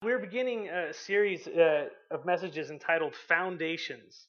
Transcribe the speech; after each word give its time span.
We're 0.00 0.20
beginning 0.20 0.68
a 0.68 0.94
series 0.94 1.48
uh, 1.48 1.86
of 2.12 2.24
messages 2.24 2.70
entitled 2.70 3.16
Foundations. 3.26 4.28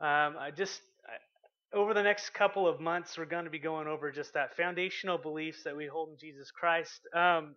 Um, 0.00 0.36
I 0.40 0.50
just 0.50 0.80
I, 1.04 1.76
over 1.76 1.92
the 1.92 2.02
next 2.02 2.32
couple 2.32 2.66
of 2.66 2.80
months, 2.80 3.18
we're 3.18 3.26
going 3.26 3.44
to 3.44 3.50
be 3.50 3.58
going 3.58 3.86
over 3.86 4.10
just 4.10 4.32
that 4.32 4.56
foundational 4.56 5.18
beliefs 5.18 5.62
that 5.64 5.76
we 5.76 5.86
hold 5.86 6.08
in 6.08 6.16
Jesus 6.16 6.50
Christ. 6.50 7.06
Um, 7.14 7.54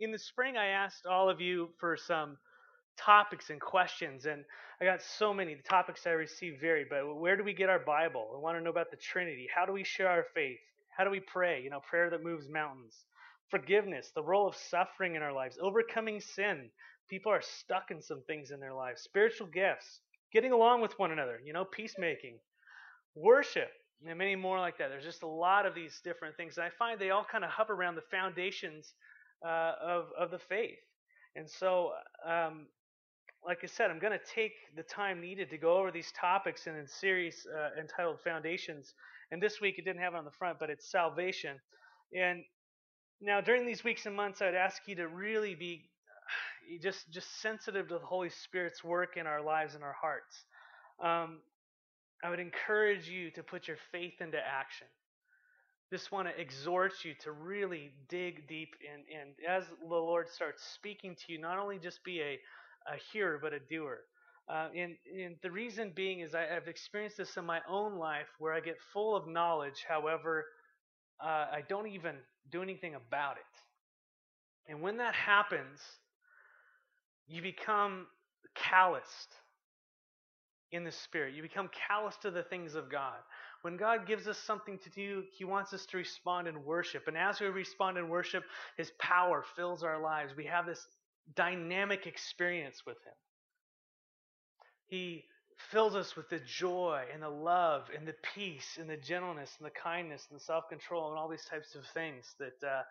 in 0.00 0.10
the 0.10 0.18
spring, 0.18 0.56
I 0.56 0.66
asked 0.66 1.06
all 1.06 1.30
of 1.30 1.40
you 1.40 1.68
for 1.78 1.96
some 1.96 2.36
topics 2.98 3.50
and 3.50 3.60
questions, 3.60 4.26
and 4.26 4.44
I 4.80 4.86
got 4.86 5.00
so 5.00 5.32
many. 5.32 5.54
The 5.54 5.62
topics 5.62 6.04
I 6.04 6.10
received 6.10 6.60
vary, 6.60 6.84
but 6.90 7.14
where 7.14 7.36
do 7.36 7.44
we 7.44 7.54
get 7.54 7.70
our 7.70 7.78
Bible? 7.78 8.32
I 8.34 8.40
want 8.40 8.58
to 8.58 8.64
know 8.64 8.70
about 8.70 8.90
the 8.90 8.96
Trinity. 8.96 9.46
How 9.54 9.66
do 9.66 9.72
we 9.72 9.84
share 9.84 10.08
our 10.08 10.24
faith? 10.34 10.58
How 10.98 11.04
do 11.04 11.10
we 11.10 11.20
pray? 11.20 11.62
You 11.62 11.70
know, 11.70 11.78
prayer 11.88 12.10
that 12.10 12.24
moves 12.24 12.48
mountains 12.48 12.96
forgiveness, 13.50 14.10
the 14.14 14.22
role 14.22 14.46
of 14.46 14.56
suffering 14.56 15.14
in 15.14 15.22
our 15.22 15.32
lives, 15.32 15.58
overcoming 15.60 16.20
sin. 16.20 16.70
People 17.08 17.30
are 17.30 17.42
stuck 17.42 17.90
in 17.90 18.02
some 18.02 18.22
things 18.26 18.50
in 18.50 18.60
their 18.60 18.74
lives, 18.74 19.02
spiritual 19.02 19.46
gifts, 19.46 20.00
getting 20.32 20.52
along 20.52 20.80
with 20.80 20.98
one 20.98 21.12
another, 21.12 21.40
you 21.44 21.52
know, 21.52 21.64
peacemaking, 21.64 22.38
worship, 23.14 23.70
and 24.04 24.18
many 24.18 24.36
more 24.36 24.58
like 24.58 24.78
that. 24.78 24.88
There's 24.88 25.04
just 25.04 25.22
a 25.22 25.28
lot 25.28 25.66
of 25.66 25.74
these 25.74 26.00
different 26.02 26.36
things. 26.36 26.56
And 26.56 26.66
I 26.66 26.70
find 26.78 26.98
they 26.98 27.10
all 27.10 27.24
kind 27.30 27.44
of 27.44 27.50
hover 27.50 27.74
around 27.74 27.94
the 27.94 28.02
foundations 28.10 28.94
uh, 29.46 29.72
of, 29.82 30.06
of 30.18 30.30
the 30.30 30.38
faith. 30.38 30.78
And 31.36 31.48
so, 31.48 31.92
um, 32.26 32.66
like 33.46 33.58
I 33.62 33.66
said, 33.66 33.90
I'm 33.90 34.00
going 34.00 34.12
to 34.12 34.34
take 34.34 34.52
the 34.74 34.82
time 34.82 35.20
needed 35.20 35.50
to 35.50 35.58
go 35.58 35.76
over 35.76 35.92
these 35.92 36.12
topics 36.12 36.66
in 36.66 36.74
a 36.74 36.88
series 36.88 37.46
uh, 37.56 37.80
entitled 37.80 38.20
Foundations. 38.24 38.94
And 39.30 39.40
this 39.40 39.60
week 39.60 39.78
it 39.78 39.84
didn't 39.84 40.00
have 40.00 40.14
it 40.14 40.16
on 40.16 40.24
the 40.24 40.32
front, 40.32 40.58
but 40.58 40.70
it's 40.70 40.90
salvation. 40.90 41.60
And 42.16 42.42
now, 43.20 43.40
during 43.40 43.66
these 43.66 43.82
weeks 43.82 44.06
and 44.06 44.14
months, 44.14 44.42
I'd 44.42 44.54
ask 44.54 44.82
you 44.86 44.96
to 44.96 45.08
really 45.08 45.54
be 45.54 45.88
just 46.82 47.10
just 47.10 47.40
sensitive 47.40 47.88
to 47.88 47.94
the 47.94 48.06
Holy 48.06 48.30
Spirit's 48.30 48.84
work 48.84 49.16
in 49.16 49.26
our 49.26 49.42
lives 49.42 49.74
and 49.74 49.82
our 49.82 49.94
hearts. 50.00 50.44
Um, 51.02 51.38
I 52.24 52.30
would 52.30 52.40
encourage 52.40 53.08
you 53.08 53.30
to 53.32 53.42
put 53.42 53.68
your 53.68 53.76
faith 53.92 54.14
into 54.20 54.38
action. 54.38 54.86
Just 55.92 56.10
want 56.10 56.26
to 56.28 56.40
exhort 56.40 57.04
you 57.04 57.14
to 57.22 57.30
really 57.30 57.92
dig 58.08 58.48
deep 58.48 58.74
and, 58.92 59.04
and 59.20 59.34
as 59.48 59.64
the 59.80 59.86
Lord 59.86 60.28
starts 60.28 60.64
speaking 60.74 61.14
to 61.14 61.32
you, 61.32 61.40
not 61.40 61.58
only 61.58 61.78
just 61.78 62.02
be 62.02 62.20
a, 62.20 62.40
a 62.92 62.96
hearer, 63.12 63.38
but 63.40 63.52
a 63.52 63.60
doer. 63.60 64.00
Uh, 64.48 64.68
and, 64.76 64.96
and 65.24 65.36
the 65.42 65.50
reason 65.50 65.92
being 65.94 66.20
is 66.20 66.34
I, 66.34 66.42
have 66.42 66.68
experienced 66.68 67.18
this 67.18 67.36
in 67.36 67.44
my 67.44 67.60
own 67.68 67.96
life 67.98 68.26
where 68.38 68.52
I 68.52 68.60
get 68.60 68.76
full 68.92 69.14
of 69.16 69.28
knowledge, 69.28 69.84
however, 69.88 70.46
uh, 71.20 71.46
I 71.52 71.62
don't 71.68 71.88
even 71.88 72.16
do 72.50 72.62
anything 72.62 72.94
about 72.94 73.36
it. 73.36 74.70
And 74.70 74.82
when 74.82 74.96
that 74.98 75.14
happens, 75.14 75.80
you 77.28 77.42
become 77.42 78.06
calloused 78.54 79.34
in 80.72 80.84
the 80.84 80.92
spirit. 80.92 81.34
You 81.34 81.42
become 81.42 81.70
callous 81.88 82.16
to 82.22 82.30
the 82.30 82.42
things 82.42 82.74
of 82.74 82.90
God. 82.90 83.16
When 83.62 83.76
God 83.76 84.06
gives 84.06 84.26
us 84.28 84.38
something 84.38 84.78
to 84.78 84.90
do, 84.90 85.24
He 85.36 85.44
wants 85.44 85.72
us 85.72 85.86
to 85.86 85.96
respond 85.96 86.48
in 86.48 86.64
worship. 86.64 87.04
And 87.06 87.16
as 87.16 87.40
we 87.40 87.46
respond 87.46 87.98
in 87.98 88.08
worship, 88.08 88.44
His 88.76 88.92
power 89.00 89.44
fills 89.56 89.82
our 89.82 90.00
lives. 90.00 90.32
We 90.36 90.46
have 90.46 90.66
this 90.66 90.86
dynamic 91.34 92.06
experience 92.06 92.82
with 92.86 92.96
Him. 92.96 93.14
He 94.86 95.24
fills 95.70 95.94
us 95.94 96.16
with 96.16 96.28
the 96.28 96.40
joy 96.40 97.02
and 97.12 97.22
the 97.22 97.28
love 97.28 97.84
and 97.96 98.06
the 98.06 98.14
peace 98.34 98.76
and 98.78 98.88
the 98.88 98.96
gentleness 98.96 99.50
and 99.58 99.66
the 99.66 99.80
kindness 99.82 100.26
and 100.30 100.38
the 100.38 100.44
self 100.44 100.68
control 100.68 101.10
and 101.10 101.18
all 101.18 101.28
these 101.28 101.46
types 101.50 101.74
of 101.74 101.84
things 101.94 102.24
that 102.38 102.66
uh, 102.66 102.82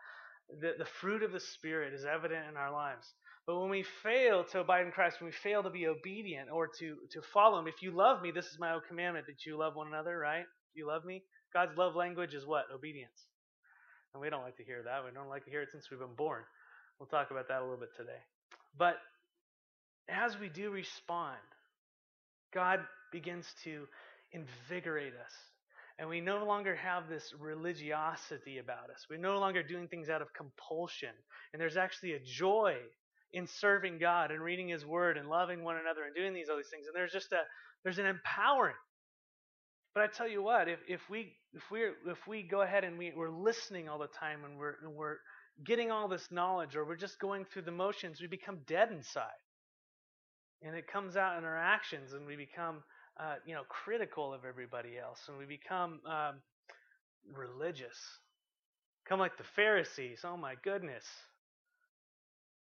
the, 0.62 0.74
the 0.78 0.90
fruit 1.00 1.24
of 1.24 1.32
the 1.32 1.40
Spirit 1.40 1.94
is 1.94 2.06
evident 2.06 2.46
in 2.50 2.58
our 2.58 2.72
lives. 2.72 3.08
But 3.48 3.60
when 3.60 3.70
we 3.70 3.86
fail 4.02 4.44
to 4.52 4.60
abide 4.62 4.86
in 4.86 4.92
Christ, 4.92 5.18
when 5.22 5.28
we 5.28 5.32
fail 5.44 5.62
to 5.64 5.70
be 5.70 5.88
obedient 5.88 6.50
or 6.52 6.68
to, 6.80 6.96
to 7.12 7.22
follow 7.34 7.60
Him, 7.60 7.68
if 7.68 7.82
you 7.82 7.92
love 7.92 8.22
me, 8.22 8.32
this 8.32 8.46
is 8.46 8.58
my 8.60 8.78
commandment 8.88 9.28
that 9.28 9.46
you 9.46 9.58
love 9.58 9.76
one 9.76 9.88
another, 9.88 10.18
right? 10.18 10.46
You 10.74 10.88
love 10.88 11.06
me? 11.06 11.24
God's 11.54 11.78
love 11.78 11.96
language 11.96 12.34
is 12.34 12.46
what? 12.46 12.66
Obedience. 12.74 13.28
And 14.14 14.22
we 14.22 14.30
don't 14.30 14.42
like 14.42 14.58
to 14.58 14.64
hear 14.64 14.82
that. 14.84 15.06
We 15.06 15.12
don't 15.12 15.30
like 15.30 15.46
to 15.46 15.52
hear 15.52 15.62
it 15.62 15.70
since 15.72 15.92
we've 15.92 16.00
been 16.00 16.16
born. 16.18 16.42
We'll 17.00 17.08
talk 17.08 17.30
about 17.30 17.48
that 17.50 17.60
a 17.60 17.64
little 17.64 17.80
bit 17.80 17.96
today. 17.96 18.24
But 18.78 18.96
as 20.10 20.40
we 20.40 20.50
do 20.50 20.72
respond, 20.72 21.38
God 22.56 22.80
begins 23.12 23.46
to 23.66 23.86
invigorate 24.32 25.14
us. 25.14 25.34
And 26.00 26.10
we 26.10 26.20
no 26.20 26.44
longer 26.44 26.76
have 26.76 27.08
this 27.08 27.34
religiosity 27.40 28.58
about 28.58 28.90
us. 28.90 29.06
We're 29.10 29.20
no 29.20 29.40
longer 29.40 29.62
doing 29.62 29.88
things 29.88 30.10
out 30.10 30.22
of 30.22 30.34
compulsion. 30.34 31.14
And 31.54 31.62
there's 31.62 31.78
actually 31.78 32.14
a 32.14 32.20
joy 32.20 32.76
in 33.34 33.48
serving 33.48 34.00
God 34.00 34.32
and 34.32 34.42
reading 34.42 34.70
His 34.70 34.86
Word 34.86 35.18
and 35.18 35.30
loving 35.30 35.64
one 35.64 35.78
another 35.78 36.04
and 36.04 36.16
doing 36.16 36.34
these 36.34 36.50
other 36.50 36.64
things. 36.64 36.88
And 36.88 36.96
there's 36.96 37.12
just 37.12 37.32
a 37.32 37.42
there's 37.84 38.00
an 38.00 38.08
empowering. 38.08 38.76
But 39.94 40.04
I 40.04 40.08
tell 40.08 40.28
you 40.28 40.42
what, 40.42 40.68
if, 40.68 40.80
if 40.88 41.02
we 41.10 41.34
if 41.54 41.64
we 41.72 41.82
if 42.08 42.28
we 42.28 42.44
go 42.44 42.62
ahead 42.62 42.84
and 42.84 42.98
we, 42.98 43.14
we're 43.16 43.30
listening 43.30 43.88
all 43.88 44.00
the 44.00 44.08
time 44.08 44.44
and 44.44 44.58
we're 44.58 44.76
and 44.84 44.94
we're 44.96 45.18
getting 45.66 45.92
all 45.92 46.10
this 46.10 46.28
knowledge 46.32 46.76
or 46.76 46.86
we're 46.86 46.98
just 46.98 47.20
going 47.20 47.46
through 47.46 47.62
the 47.64 47.72
motions, 47.72 48.20
we 48.20 48.28
become 48.28 48.60
dead 48.68 48.90
inside 48.92 49.40
and 50.66 50.76
it 50.76 50.88
comes 50.88 51.16
out 51.16 51.38
in 51.38 51.44
our 51.46 51.58
actions, 51.58 52.14
and 52.14 52.26
we 52.26 52.36
become, 52.36 52.84
uh, 53.20 53.36
you 53.46 53.54
know, 53.54 53.62
critical 53.70 54.34
of 54.34 54.44
everybody 54.46 54.98
else, 54.98 55.20
and 55.28 55.38
we 55.38 55.46
become 55.46 56.00
um, 56.08 56.36
religious, 57.32 57.98
come 59.08 59.20
like 59.20 59.38
the 59.38 59.44
Pharisees. 59.56 60.22
Oh 60.24 60.36
my 60.36 60.56
goodness! 60.64 61.06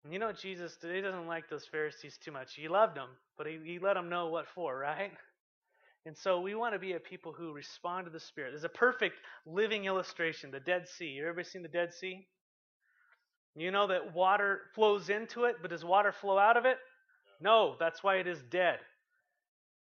And 0.04 0.12
you 0.12 0.20
know, 0.20 0.34
Jesus 0.34 0.76
today 0.76 1.02
doesn't 1.02 1.26
like 1.28 1.50
those 1.50 1.66
Pharisees 1.72 2.20
too 2.24 2.32
much. 2.32 2.54
He 2.56 2.68
loved 2.68 2.98
them, 2.98 3.10
but 3.38 3.48
he, 3.48 3.60
he 3.64 3.80
let 3.80 3.94
them 3.94 4.10
know 4.10 4.28
what 4.28 4.46
for, 4.54 4.78
right? 4.78 5.12
And 6.06 6.16
so 6.16 6.42
we 6.42 6.54
want 6.54 6.74
to 6.76 6.80
be 6.80 6.94
a 6.94 7.00
people 7.00 7.34
who 7.34 7.54
respond 7.54 8.06
to 8.06 8.12
the 8.12 8.20
Spirit. 8.20 8.52
There's 8.52 8.64
a 8.66 8.70
perfect 8.70 9.16
living 9.48 9.86
illustration, 9.86 10.52
the 10.52 10.60
Dead 10.60 10.88
Sea. 10.88 11.08
You 11.08 11.28
ever 11.28 11.44
seen 11.44 11.64
the 11.64 11.68
Dead 11.68 11.94
Sea? 11.94 12.28
You 13.56 13.72
know 13.72 13.88
that 13.88 14.14
water 14.14 14.62
flows 14.76 15.10
into 15.10 15.46
it, 15.46 15.56
but 15.62 15.72
does 15.72 15.84
water 15.84 16.12
flow 16.12 16.38
out 16.38 16.58
of 16.58 16.66
it? 16.66 16.78
No, 17.42 17.76
that's 17.80 18.04
why 18.04 18.18
it 18.18 18.28
is 18.28 18.42
dead. 18.50 18.80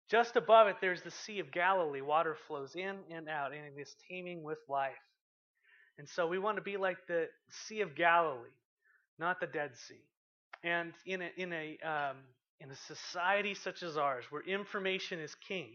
Just 0.10 0.36
above 0.38 0.68
it, 0.68 0.78
there's 0.82 1.02
the 1.02 1.12
Sea 1.12 1.40
of 1.40 1.52
Galilee. 1.52 2.02
Water 2.02 2.36
flows 2.48 2.76
in 2.76 2.98
and 3.12 3.28
out, 3.28 3.54
and 3.54 3.62
it 3.66 3.80
is 3.80 3.96
teeming 4.08 4.42
with 4.44 4.60
life. 4.70 4.94
And 5.98 6.08
so 6.08 6.28
we 6.28 6.40
want 6.40 6.58
to 6.58 6.64
be 6.64 6.78
like 6.78 6.98
the 7.08 7.28
Sea 7.50 7.82
of 7.82 7.96
Galilee, 7.96 8.50
not 9.20 9.40
the 9.40 9.48
Dead 9.48 9.72
Sea. 9.76 10.04
And 10.64 10.94
in 11.06 11.22
a, 11.22 11.30
in 11.38 11.54
a, 11.54 11.78
um, 11.84 12.18
in 12.62 12.72
a 12.72 12.76
society 12.76 13.54
such 13.54 13.84
as 13.84 13.98
ours, 13.98 14.26
where 14.30 14.44
information 14.44 15.20
is 15.20 15.36
king 15.36 15.70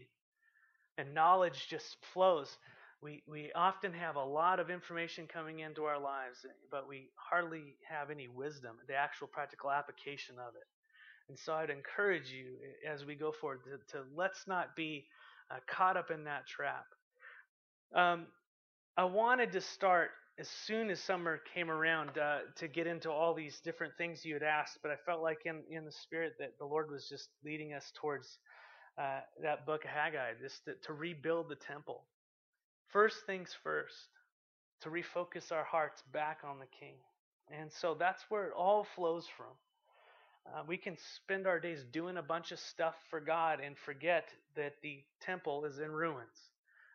and 0.97 1.13
knowledge 1.13 1.67
just 1.69 1.97
flows, 2.13 2.57
we, 3.01 3.21
we 3.27 3.51
often 3.53 3.93
have 3.93 4.15
a 4.15 4.23
lot 4.23 4.59
of 4.59 4.69
information 4.69 5.27
coming 5.27 5.59
into 5.59 5.83
our 5.83 5.99
lives, 5.99 6.45
but 6.71 6.87
we 6.87 7.09
hardly 7.15 7.75
have 7.89 8.09
any 8.09 8.27
wisdom, 8.27 8.77
the 8.87 8.95
actual 8.95 9.27
practical 9.27 9.69
application 9.71 10.35
of 10.39 10.55
it. 10.55 10.82
And 11.29 11.37
so 11.39 11.53
I'd 11.53 11.69
encourage 11.69 12.31
you 12.31 12.55
as 12.89 13.05
we 13.05 13.15
go 13.15 13.31
forward 13.31 13.61
to, 13.65 13.97
to 13.97 14.03
let's 14.15 14.47
not 14.47 14.75
be 14.75 15.05
uh, 15.49 15.59
caught 15.67 15.97
up 15.97 16.11
in 16.11 16.25
that 16.25 16.47
trap. 16.47 16.85
Um, 17.95 18.27
I 18.97 19.05
wanted 19.05 19.51
to 19.53 19.61
start 19.61 20.11
as 20.39 20.49
soon 20.49 20.89
as 20.89 20.99
summer 20.99 21.39
came 21.53 21.69
around 21.69 22.17
uh, 22.17 22.39
to 22.57 22.67
get 22.67 22.87
into 22.87 23.11
all 23.11 23.33
these 23.33 23.59
different 23.63 23.93
things 23.97 24.25
you 24.25 24.33
had 24.33 24.43
asked, 24.43 24.79
but 24.81 24.91
I 24.91 24.95
felt 25.05 25.21
like 25.21 25.41
in, 25.45 25.61
in 25.69 25.85
the 25.85 25.91
spirit 25.91 26.33
that 26.39 26.57
the 26.59 26.65
Lord 26.65 26.89
was 26.89 27.07
just 27.07 27.29
leading 27.45 27.73
us 27.73 27.91
towards 27.95 28.39
uh, 28.97 29.19
that 29.41 29.65
book 29.65 29.85
of 29.85 29.91
Haggai, 29.91 30.33
just 30.41 30.65
to, 30.65 30.73
to 30.85 30.93
rebuild 30.93 31.49
the 31.49 31.55
temple. 31.55 32.03
First 32.91 33.17
things 33.25 33.55
first, 33.63 33.95
to 34.81 34.89
refocus 34.89 35.51
our 35.51 35.63
hearts 35.63 36.03
back 36.11 36.39
on 36.43 36.59
the 36.59 36.67
King. 36.79 36.95
And 37.49 37.71
so 37.71 37.95
that's 37.97 38.23
where 38.29 38.45
it 38.45 38.53
all 38.57 38.85
flows 38.95 39.27
from. 39.37 39.53
Uh, 40.45 40.61
we 40.67 40.77
can 40.77 40.97
spend 41.15 41.47
our 41.47 41.59
days 41.59 41.83
doing 41.91 42.17
a 42.17 42.21
bunch 42.21 42.51
of 42.51 42.59
stuff 42.59 42.95
for 43.09 43.19
God 43.19 43.59
and 43.63 43.77
forget 43.77 44.29
that 44.55 44.73
the 44.81 45.03
temple 45.21 45.65
is 45.65 45.79
in 45.79 45.91
ruins. 45.91 46.51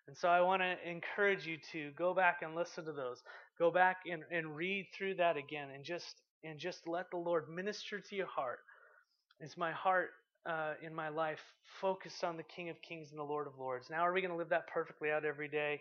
And 0.06 0.16
so 0.16 0.28
I 0.28 0.40
want 0.40 0.62
to 0.62 0.76
encourage 0.88 1.46
you 1.46 1.58
to 1.72 1.90
go 1.96 2.14
back 2.14 2.38
and 2.42 2.54
listen 2.54 2.84
to 2.84 2.92
those. 2.92 3.22
Go 3.58 3.70
back 3.70 3.98
and, 4.10 4.22
and 4.30 4.56
read 4.56 4.86
through 4.96 5.14
that 5.16 5.36
again 5.36 5.68
and 5.74 5.84
just 5.84 6.16
and 6.44 6.58
just 6.58 6.86
let 6.86 7.10
the 7.10 7.16
Lord 7.16 7.48
minister 7.48 7.98
to 7.98 8.16
your 8.16 8.26
heart. 8.26 8.60
Is 9.40 9.56
my 9.56 9.72
heart 9.72 10.10
uh, 10.46 10.74
in 10.82 10.94
my 10.94 11.08
life 11.08 11.40
focused 11.80 12.22
on 12.24 12.36
the 12.36 12.44
King 12.44 12.70
of 12.70 12.76
Kings 12.80 13.10
and 13.10 13.18
the 13.18 13.24
Lord 13.24 13.46
of 13.46 13.58
Lords? 13.58 13.88
Now, 13.90 14.00
are 14.00 14.12
we 14.12 14.20
going 14.20 14.30
to 14.30 14.36
live 14.36 14.50
that 14.50 14.68
perfectly 14.68 15.10
out 15.10 15.24
every 15.24 15.48
day? 15.48 15.80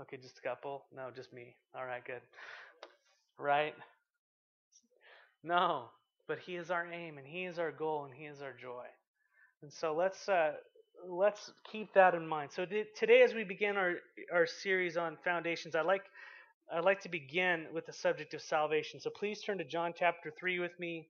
Okay, 0.00 0.16
just 0.16 0.38
a 0.38 0.48
couple? 0.48 0.86
No, 0.94 1.10
just 1.14 1.32
me. 1.32 1.56
All 1.74 1.84
right, 1.84 2.04
good. 2.04 2.20
Right? 3.38 3.74
No, 5.42 5.90
but 6.28 6.38
He 6.38 6.56
is 6.56 6.70
our 6.70 6.86
aim, 6.92 7.18
and 7.18 7.26
He 7.26 7.44
is 7.44 7.58
our 7.58 7.72
goal, 7.72 8.04
and 8.04 8.14
He 8.14 8.24
is 8.24 8.42
our 8.42 8.52
joy. 8.52 8.86
And 9.62 9.72
so 9.72 9.94
let's 9.94 10.28
uh, 10.28 10.52
let's 11.08 11.52
keep 11.70 11.92
that 11.94 12.14
in 12.14 12.26
mind. 12.26 12.50
So 12.52 12.64
today, 12.64 13.22
as 13.22 13.34
we 13.34 13.44
begin 13.44 13.76
our 13.76 13.94
our 14.32 14.46
series 14.46 14.96
on 14.96 15.16
foundations, 15.24 15.74
I 15.74 15.82
like 15.82 16.04
I'd 16.72 16.84
like 16.84 17.00
to 17.00 17.08
begin 17.08 17.66
with 17.72 17.86
the 17.86 17.92
subject 17.92 18.34
of 18.34 18.42
salvation. 18.42 19.00
So 19.00 19.10
please 19.10 19.42
turn 19.42 19.58
to 19.58 19.64
John 19.64 19.92
chapter 19.96 20.32
three 20.38 20.58
with 20.58 20.78
me, 20.78 21.08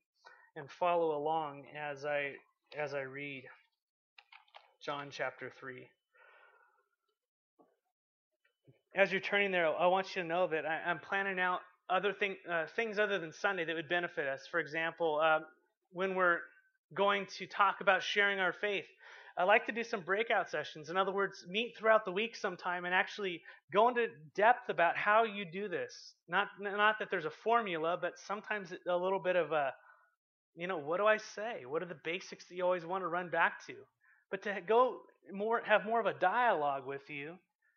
and 0.56 0.70
follow 0.70 1.17
along 1.17 1.64
as 1.76 2.05
I 2.05 2.32
as 2.78 2.94
I 2.94 3.02
read 3.02 3.44
John 4.84 5.08
chapter 5.10 5.50
3. 5.60 5.88
As 8.94 9.10
you're 9.10 9.20
turning 9.20 9.50
there, 9.50 9.67
I 9.67 9.87
want 9.87 10.14
you 10.14 10.20
to 10.20 10.28
know 10.28 10.46
that 10.49 10.67
I, 10.67 10.90
am 10.90 10.99
planning 10.99 11.40
out 11.40 11.60
other 11.88 12.12
thing, 12.12 12.36
uh, 12.50 12.66
things 12.76 12.98
other 12.98 13.19
than 13.19 13.32
Sunday 13.32 13.64
that 13.64 13.75
would 13.75 13.88
benefit 13.88 14.26
us. 14.26 14.46
For 14.50 14.60
example, 14.60 15.20
uh, 15.22 15.40
when 15.92 16.14
we're 16.14 16.38
going 16.94 17.26
to 17.38 17.46
talk 17.46 17.81
about 17.81 18.02
sharing 18.02 18.38
our 18.38 18.52
faith, 18.52 18.86
I 19.36 19.42
like 19.44 19.66
to 19.66 19.72
do 19.72 19.82
some 19.82 20.00
breakout 20.00 20.48
sessions. 20.48 20.90
In 20.90 20.96
other 20.96 21.10
words, 21.12 21.44
meet 21.48 21.76
throughout 21.76 22.04
the 22.04 22.12
week 22.12 22.36
sometime 22.36 22.84
and 22.84 22.94
actually 22.94 23.42
go 23.72 23.88
into 23.88 24.06
depth 24.36 24.69
about 24.69 24.96
how 24.96 25.25
you 25.25 25.44
do 25.44 25.69
this. 25.69 26.14
Not 26.28 26.48
not 26.60 27.00
that 27.00 27.10
there's 27.10 27.25
a 27.25 27.31
formula, 27.31 27.98
but 28.00 28.12
sometimes 28.16 28.72
a 28.88 28.96
little 28.96 29.19
bit 29.19 29.34
of 29.34 29.50
a, 29.50 29.75
you 30.54 30.69
know, 30.69 30.78
what 30.78 30.98
do 30.98 31.06
I 31.06 31.16
say? 31.16 31.64
What 31.66 31.82
are 31.82 31.86
the 31.86 31.98
basics 32.04 32.44
that 32.46 32.54
you 32.54 32.64
always 32.64 32.86
want 32.86 33.02
to 33.02 33.08
run 33.08 33.28
back 33.28 33.66
to? 33.66 33.75
But 34.31 34.42
to 34.42 34.60
go 34.66 34.98
more, 35.32 35.62
have 35.64 35.84
more 35.84 35.98
of 35.98 36.06
a 36.06 36.14
dialogue 36.14 36.86
with 36.86 37.10
you, 37.10 37.34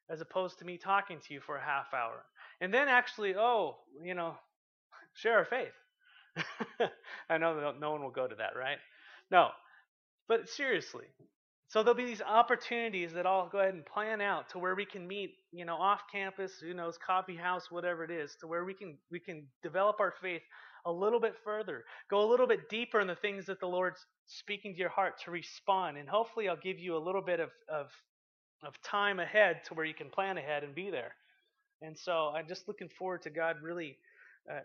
as 0.09 0.21
opposed 0.21 0.59
to 0.59 0.65
me 0.65 0.77
talking 0.77 1.19
to 1.27 1.33
you 1.33 1.39
for 1.39 1.57
a 1.57 1.63
half 1.63 1.91
hour, 1.91 2.23
and 2.61 2.73
then 2.73 2.87
actually, 2.87 3.35
oh, 3.35 3.77
you 4.03 4.13
know, 4.13 4.35
share 5.15 5.37
our 5.37 5.45
faith. 5.45 5.73
I 7.29 7.37
know 7.37 7.73
no 7.79 7.91
one 7.91 8.03
will 8.03 8.11
go 8.11 8.27
to 8.27 8.35
that, 8.35 8.55
right? 8.57 8.77
No, 9.31 9.49
but 10.27 10.49
seriously, 10.49 11.05
so 11.69 11.83
there'll 11.83 11.97
be 11.97 12.05
these 12.05 12.21
opportunities 12.21 13.13
that 13.13 13.25
I'll 13.25 13.49
go 13.49 13.59
ahead 13.59 13.73
and 13.73 13.85
plan 13.85 14.21
out 14.21 14.49
to 14.51 14.59
where 14.59 14.75
we 14.75 14.85
can 14.85 15.07
meet, 15.07 15.35
you 15.51 15.65
know, 15.65 15.75
off 15.75 16.01
campus, 16.11 16.53
who 16.61 16.73
knows, 16.73 16.97
coffee 17.05 17.35
house, 17.35 17.69
whatever 17.69 18.03
it 18.03 18.11
is, 18.11 18.35
to 18.41 18.47
where 18.47 18.63
we 18.63 18.73
can 18.73 18.97
we 19.11 19.19
can 19.19 19.47
develop 19.63 19.97
our 19.99 20.13
faith 20.21 20.41
a 20.85 20.91
little 20.91 21.19
bit 21.19 21.35
further, 21.43 21.83
go 22.09 22.25
a 22.25 22.29
little 22.29 22.47
bit 22.47 22.69
deeper 22.69 23.01
in 23.01 23.07
the 23.07 23.15
things 23.15 23.45
that 23.47 23.59
the 23.59 23.67
Lord's 23.67 24.05
speaking 24.27 24.73
to 24.73 24.79
your 24.79 24.89
heart 24.89 25.15
to 25.25 25.31
respond, 25.31 25.97
and 25.97 26.07
hopefully 26.07 26.47
I'll 26.47 26.55
give 26.57 26.79
you 26.79 26.95
a 26.95 26.99
little 26.99 27.21
bit 27.21 27.39
of 27.39 27.49
of 27.69 27.87
of 28.63 28.81
time 28.81 29.19
ahead 29.19 29.61
to 29.65 29.73
where 29.73 29.85
you 29.85 29.93
can 29.93 30.09
plan 30.09 30.37
ahead 30.37 30.63
and 30.63 30.73
be 30.73 30.89
there. 30.89 31.15
And 31.81 31.97
so 31.97 32.31
I'm 32.35 32.47
just 32.47 32.67
looking 32.67 32.89
forward 32.89 33.21
to 33.23 33.29
God 33.29 33.57
really 33.61 33.97
uh, 34.51 34.61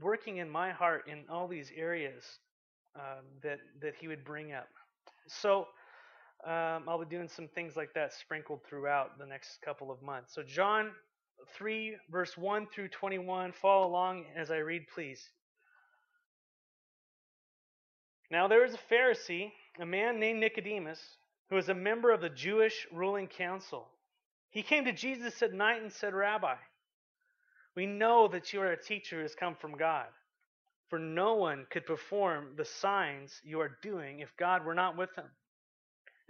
working 0.00 0.38
in 0.38 0.48
my 0.50 0.70
heart 0.70 1.08
in 1.08 1.24
all 1.30 1.48
these 1.48 1.70
areas 1.76 2.24
um, 2.96 3.24
that 3.42 3.58
that 3.80 3.94
He 4.00 4.08
would 4.08 4.24
bring 4.24 4.52
up. 4.52 4.68
So 5.28 5.66
um, 6.44 6.84
I'll 6.86 7.00
be 7.00 7.06
doing 7.06 7.28
some 7.28 7.48
things 7.48 7.76
like 7.76 7.92
that 7.94 8.12
sprinkled 8.12 8.60
throughout 8.68 9.18
the 9.18 9.26
next 9.26 9.60
couple 9.64 9.90
of 9.90 10.00
months. 10.02 10.34
So, 10.34 10.42
John 10.42 10.92
3, 11.56 11.96
verse 12.10 12.36
1 12.36 12.68
through 12.72 12.88
21, 12.88 13.52
follow 13.52 13.88
along 13.88 14.24
as 14.36 14.50
I 14.50 14.58
read, 14.58 14.86
please. 14.94 15.20
Now, 18.30 18.46
there 18.46 18.62
was 18.62 18.74
a 18.74 18.94
Pharisee, 18.94 19.50
a 19.80 19.86
man 19.86 20.20
named 20.20 20.38
Nicodemus, 20.38 21.00
who 21.50 21.56
was 21.56 21.68
a 21.70 21.74
member 21.74 22.12
of 22.12 22.20
the 22.20 22.28
Jewish 22.28 22.86
ruling 22.92 23.26
council. 23.26 23.88
He 24.50 24.62
came 24.62 24.84
to 24.84 24.92
Jesus 24.92 25.42
at 25.42 25.52
night 25.52 25.82
and 25.82 25.92
said, 25.92 26.14
Rabbi, 26.14 26.54
we 27.76 27.86
know 27.86 28.28
that 28.28 28.52
you 28.52 28.60
are 28.60 28.72
a 28.72 28.82
teacher 28.82 29.16
who 29.16 29.22
has 29.22 29.34
come 29.34 29.54
from 29.54 29.76
God. 29.76 30.06
For 30.88 30.98
no 30.98 31.34
one 31.34 31.66
could 31.70 31.84
perform 31.84 32.54
the 32.56 32.64
signs 32.64 33.40
you 33.44 33.60
are 33.60 33.78
doing 33.82 34.20
if 34.20 34.36
God 34.38 34.64
were 34.64 34.74
not 34.74 34.96
with 34.96 35.14
him. 35.14 35.26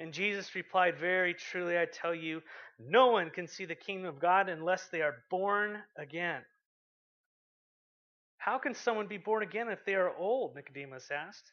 And 0.00 0.12
Jesus 0.12 0.54
replied, 0.54 0.98
Very 0.98 1.34
truly, 1.34 1.78
I 1.78 1.86
tell 1.86 2.14
you, 2.14 2.42
no 2.78 3.08
one 3.08 3.30
can 3.30 3.46
see 3.46 3.64
the 3.64 3.74
kingdom 3.74 4.08
of 4.08 4.20
God 4.20 4.48
unless 4.48 4.88
they 4.88 5.00
are 5.00 5.22
born 5.30 5.78
again. 5.96 6.42
How 8.38 8.58
can 8.58 8.74
someone 8.74 9.08
be 9.08 9.18
born 9.18 9.42
again 9.42 9.68
if 9.68 9.84
they 9.84 9.94
are 9.94 10.16
old? 10.16 10.54
Nicodemus 10.54 11.10
asked. 11.10 11.52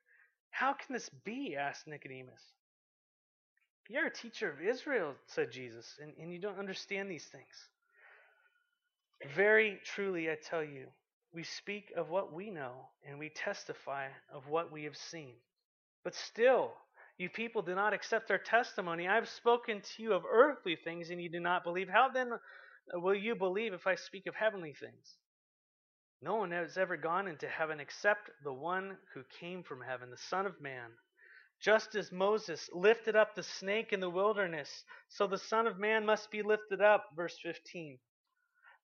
How 0.51 0.73
can 0.73 0.93
this 0.93 1.09
be? 1.25 1.55
asked 1.55 1.87
Nicodemus. 1.87 2.41
You're 3.89 4.07
a 4.07 4.13
teacher 4.13 4.49
of 4.49 4.61
Israel, 4.61 5.15
said 5.25 5.51
Jesus, 5.51 5.97
and, 6.01 6.13
and 6.21 6.31
you 6.31 6.39
don't 6.39 6.59
understand 6.59 7.09
these 7.09 7.25
things. 7.25 7.69
Very 9.35 9.79
truly, 9.83 10.29
I 10.29 10.35
tell 10.35 10.63
you, 10.63 10.87
we 11.33 11.43
speak 11.43 11.91
of 11.97 12.09
what 12.09 12.33
we 12.33 12.49
know, 12.49 12.89
and 13.07 13.19
we 13.19 13.29
testify 13.29 14.07
of 14.33 14.47
what 14.47 14.71
we 14.71 14.83
have 14.83 14.97
seen. 14.97 15.33
But 16.03 16.15
still, 16.15 16.73
you 17.17 17.29
people 17.29 17.61
do 17.61 17.75
not 17.75 17.93
accept 17.93 18.31
our 18.31 18.37
testimony. 18.37 19.07
I 19.07 19.15
have 19.15 19.29
spoken 19.29 19.81
to 19.81 20.03
you 20.03 20.13
of 20.13 20.23
earthly 20.29 20.75
things, 20.75 21.09
and 21.09 21.21
you 21.21 21.29
do 21.29 21.39
not 21.39 21.63
believe. 21.63 21.89
How 21.89 22.09
then 22.09 22.33
uh, 22.33 22.99
will 22.99 23.15
you 23.15 23.35
believe 23.35 23.73
if 23.73 23.87
I 23.87 23.95
speak 23.95 24.25
of 24.27 24.35
heavenly 24.35 24.73
things? 24.73 25.15
No 26.21 26.35
one 26.35 26.51
has 26.51 26.77
ever 26.77 26.97
gone 26.97 27.27
into 27.27 27.47
heaven 27.47 27.79
except 27.79 28.29
the 28.43 28.53
one 28.53 28.97
who 29.13 29.23
came 29.39 29.63
from 29.63 29.81
heaven, 29.81 30.11
the 30.11 30.17
Son 30.17 30.45
of 30.45 30.61
Man. 30.61 30.91
Just 31.59 31.95
as 31.95 32.11
Moses 32.11 32.69
lifted 32.73 33.15
up 33.15 33.35
the 33.35 33.43
snake 33.43 33.91
in 33.91 33.99
the 33.99 34.09
wilderness, 34.09 34.83
so 35.09 35.27
the 35.27 35.37
Son 35.37 35.67
of 35.67 35.79
Man 35.79 36.05
must 36.05 36.29
be 36.31 36.41
lifted 36.41 36.81
up. 36.81 37.09
Verse 37.15 37.37
15. 37.41 37.99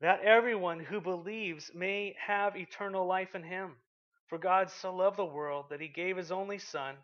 That 0.02 0.22
everyone 0.22 0.80
who 0.80 1.02
believes 1.02 1.72
may 1.74 2.16
have 2.20 2.56
eternal 2.56 3.06
life 3.06 3.36
in 3.36 3.44
him. 3.44 3.76
For 4.28 4.38
God 4.38 4.70
so 4.70 4.94
loved 4.96 5.18
the 5.18 5.26
world 5.26 5.68
that 5.70 5.82
he 5.82 5.88
gave 5.88 6.18
his 6.18 6.32
only 6.32 6.58
Son 6.60 6.98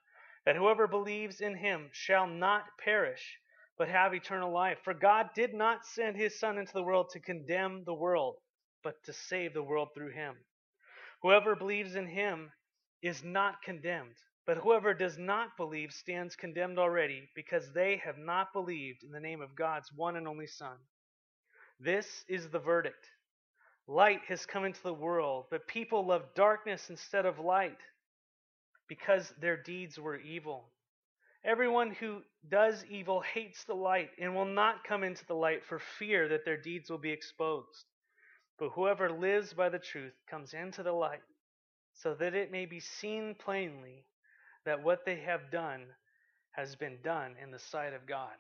that 0.45 0.55
whoever 0.55 0.87
believes 0.87 1.41
in 1.41 1.55
him 1.55 1.89
shall 1.93 2.27
not 2.27 2.77
perish, 2.77 3.39
but 3.77 3.87
have 3.87 4.13
eternal 4.13 4.51
life. 4.51 4.79
For 4.83 4.93
God 4.93 5.29
did 5.33 5.53
not 5.53 5.85
send 5.85 6.17
his 6.17 6.39
Son 6.39 6.57
into 6.57 6.73
the 6.73 6.83
world 6.83 7.09
to 7.11 7.19
condemn 7.19 7.83
the 7.85 7.93
world, 7.93 8.35
but 8.83 9.03
to 9.05 9.13
save 9.13 9.53
the 9.53 9.63
world 9.63 9.89
through 9.93 10.11
him. 10.11 10.35
Whoever 11.21 11.55
believes 11.55 11.95
in 11.95 12.07
him 12.07 12.51
is 13.01 13.23
not 13.23 13.61
condemned, 13.63 14.15
but 14.45 14.57
whoever 14.57 14.93
does 14.93 15.17
not 15.17 15.55
believe 15.57 15.91
stands 15.91 16.35
condemned 16.35 16.77
already, 16.77 17.29
because 17.35 17.71
they 17.73 18.01
have 18.03 18.17
not 18.17 18.53
believed 18.53 19.03
in 19.03 19.11
the 19.11 19.19
name 19.19 19.41
of 19.41 19.55
God's 19.55 19.89
one 19.95 20.15
and 20.15 20.27
only 20.27 20.47
Son. 20.47 20.77
This 21.79 22.25
is 22.27 22.49
the 22.49 22.59
verdict. 22.59 23.07
Light 23.87 24.21
has 24.27 24.45
come 24.45 24.65
into 24.65 24.81
the 24.83 24.93
world, 24.93 25.45
but 25.49 25.67
people 25.67 26.05
love 26.05 26.23
darkness 26.35 26.89
instead 26.89 27.25
of 27.25 27.39
light 27.39 27.77
because 28.87 29.33
their 29.41 29.57
deeds 29.57 29.97
were 29.99 30.17
evil. 30.17 30.65
Everyone 31.45 31.91
who 31.91 32.21
does 32.49 32.85
evil 32.89 33.21
hates 33.21 33.65
the 33.65 33.73
light 33.73 34.09
and 34.19 34.33
will 34.33 34.45
not 34.45 34.85
come 34.85 35.03
into 35.03 35.25
the 35.25 35.33
light 35.35 35.65
for 35.65 35.79
fear 35.79 36.29
that 36.29 36.45
their 36.45 36.57
deeds 36.57 36.89
will 36.89 36.97
be 36.97 37.11
exposed. 37.11 37.85
But 38.59 38.69
whoever 38.69 39.09
lives 39.09 39.53
by 39.53 39.69
the 39.69 39.79
truth 39.79 40.13
comes 40.29 40.53
into 40.53 40.83
the 40.83 40.91
light, 40.91 41.23
so 41.93 42.13
that 42.15 42.35
it 42.35 42.51
may 42.51 42.65
be 42.65 42.79
seen 42.79 43.35
plainly 43.35 44.05
that 44.65 44.83
what 44.83 45.05
they 45.05 45.19
have 45.21 45.51
done 45.51 45.81
has 46.51 46.75
been 46.75 46.97
done 47.03 47.35
in 47.41 47.51
the 47.51 47.59
sight 47.59 47.93
of 47.93 48.07
God. 48.07 48.33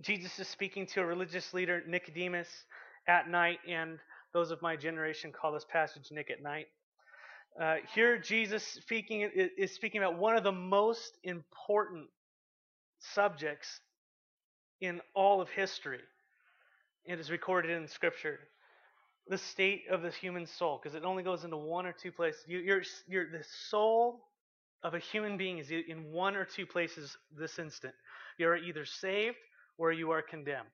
Jesus 0.00 0.38
is 0.38 0.48
speaking 0.48 0.86
to 0.86 1.00
a 1.00 1.06
religious 1.06 1.52
leader, 1.54 1.82
Nicodemus, 1.86 2.48
at 3.06 3.28
night, 3.28 3.58
and 3.68 3.98
those 4.32 4.50
of 4.50 4.62
my 4.62 4.76
generation 4.76 5.32
call 5.32 5.52
this 5.52 5.66
passage 5.70 6.10
Nick 6.10 6.30
at 6.30 6.42
Night. 6.42 6.66
Uh, 7.60 7.76
here, 7.94 8.18
Jesus 8.18 8.64
speaking 8.64 9.30
is 9.56 9.72
speaking 9.72 10.02
about 10.02 10.18
one 10.18 10.36
of 10.36 10.42
the 10.42 10.52
most 10.52 11.18
important 11.22 12.06
subjects 12.98 13.80
in 14.80 15.00
all 15.14 15.40
of 15.40 15.48
history. 15.50 16.00
It 17.04 17.20
is 17.20 17.30
recorded 17.30 17.70
in 17.70 17.86
Scripture. 17.86 18.40
The 19.28 19.38
state 19.38 19.84
of 19.90 20.02
the 20.02 20.10
human 20.10 20.46
soul, 20.46 20.78
because 20.82 20.94
it 20.94 21.04
only 21.04 21.22
goes 21.22 21.44
into 21.44 21.56
one 21.56 21.86
or 21.86 21.92
two 21.92 22.12
places. 22.12 22.42
You, 22.46 22.58
you're, 22.58 22.82
you're, 23.08 23.30
the 23.30 23.44
soul 23.70 24.20
of 24.82 24.94
a 24.94 24.98
human 24.98 25.38
being 25.38 25.58
is 25.58 25.70
in 25.70 26.12
one 26.12 26.36
or 26.36 26.44
two 26.44 26.66
places 26.66 27.16
this 27.36 27.58
instant. 27.58 27.94
You're 28.38 28.56
either 28.56 28.84
saved 28.84 29.36
or 29.78 29.92
you 29.92 30.10
are 30.10 30.20
condemned. 30.20 30.68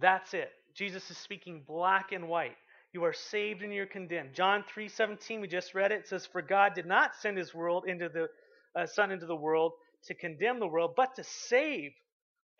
That's 0.00 0.32
it. 0.32 0.50
Jesus 0.74 1.10
is 1.10 1.18
speaking 1.18 1.64
black 1.66 2.12
and 2.12 2.28
white. 2.28 2.56
You 2.92 3.04
are 3.04 3.12
saved 3.12 3.62
and 3.62 3.72
you're 3.72 3.86
condemned. 3.86 4.34
John 4.34 4.64
3:17, 4.72 5.40
we 5.40 5.48
just 5.48 5.74
read 5.74 5.90
it. 5.90 6.06
Says, 6.06 6.26
"For 6.26 6.42
God 6.42 6.74
did 6.74 6.86
not 6.86 7.16
send 7.16 7.36
His 7.36 7.52
world 7.52 7.86
into 7.88 8.08
the 8.08 8.28
uh, 8.76 8.86
Son 8.86 9.10
into 9.10 9.26
the 9.26 9.36
world 9.36 9.72
to 10.04 10.14
condemn 10.14 10.60
the 10.60 10.66
world, 10.66 10.94
but 10.96 11.14
to 11.16 11.24
save 11.24 11.92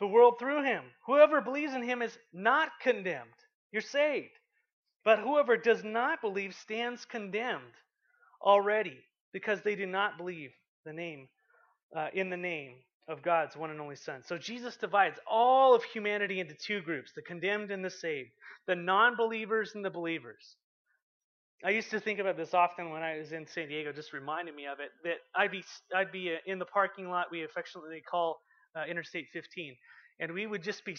the 0.01 0.07
world 0.07 0.39
through 0.39 0.65
Him. 0.65 0.85
Whoever 1.07 1.41
believes 1.41 1.75
in 1.75 1.83
Him 1.83 2.03
is 2.03 2.17
not 2.33 2.71
condemned. 2.81 3.31
You're 3.73 3.83
saved. 3.83 4.33
But 5.05 5.19
whoever 5.19 5.57
does 5.57 5.85
not 5.85 6.21
believe 6.21 6.55
stands 6.55 7.05
condemned 7.05 7.75
already, 8.41 8.99
because 9.33 9.61
they 9.63 9.75
do 9.75 9.87
not 9.87 10.17
believe 10.17 10.51
the 10.85 10.93
name 10.93 11.29
uh, 11.97 12.09
in 12.15 12.31
the 12.31 12.37
name 12.37 12.77
of 13.09 13.23
God's 13.23 13.57
one 13.57 13.71
and 13.71 13.81
only 13.81 13.97
Son. 13.97 14.23
So 14.25 14.39
Jesus 14.39 14.77
divides 14.77 15.19
all 15.31 15.75
of 15.75 15.85
humanity 15.85 16.41
into 16.41 16.55
two 16.55 16.81
groups: 16.81 17.13
the 17.15 17.23
condemned 17.23 17.71
and 17.71 17.85
the 17.85 17.91
saved, 17.91 18.31
the 18.67 18.75
non-believers 18.75 19.73
and 19.75 19.85
the 19.85 19.91
believers. 19.91 20.57
I 21.65 21.71
used 21.71 21.91
to 21.91 22.01
think 22.01 22.19
about 22.19 22.37
this 22.37 22.55
often 22.55 22.91
when 22.91 23.03
I 23.03 23.19
was 23.19 23.33
in 23.33 23.47
San 23.47 23.69
Diego. 23.69 23.93
Just 23.93 24.13
reminded 24.13 24.55
me 24.55 24.67
of 24.67 24.81
it 24.81 24.91
that 25.05 25.19
I'd 25.35 25.51
be 25.51 25.65
I'd 25.95 26.13
be 26.13 26.35
uh, 26.35 26.39
in 26.47 26.59
the 26.59 26.67
parking 26.67 27.11
lot 27.11 27.27
we 27.31 27.45
affectionately 27.45 28.03
call 28.03 28.41
uh, 28.77 28.85
Interstate 28.89 29.27
15, 29.33 29.77
and 30.21 30.33
we 30.33 30.47
would 30.47 30.63
just 30.63 30.85
be 30.85 30.97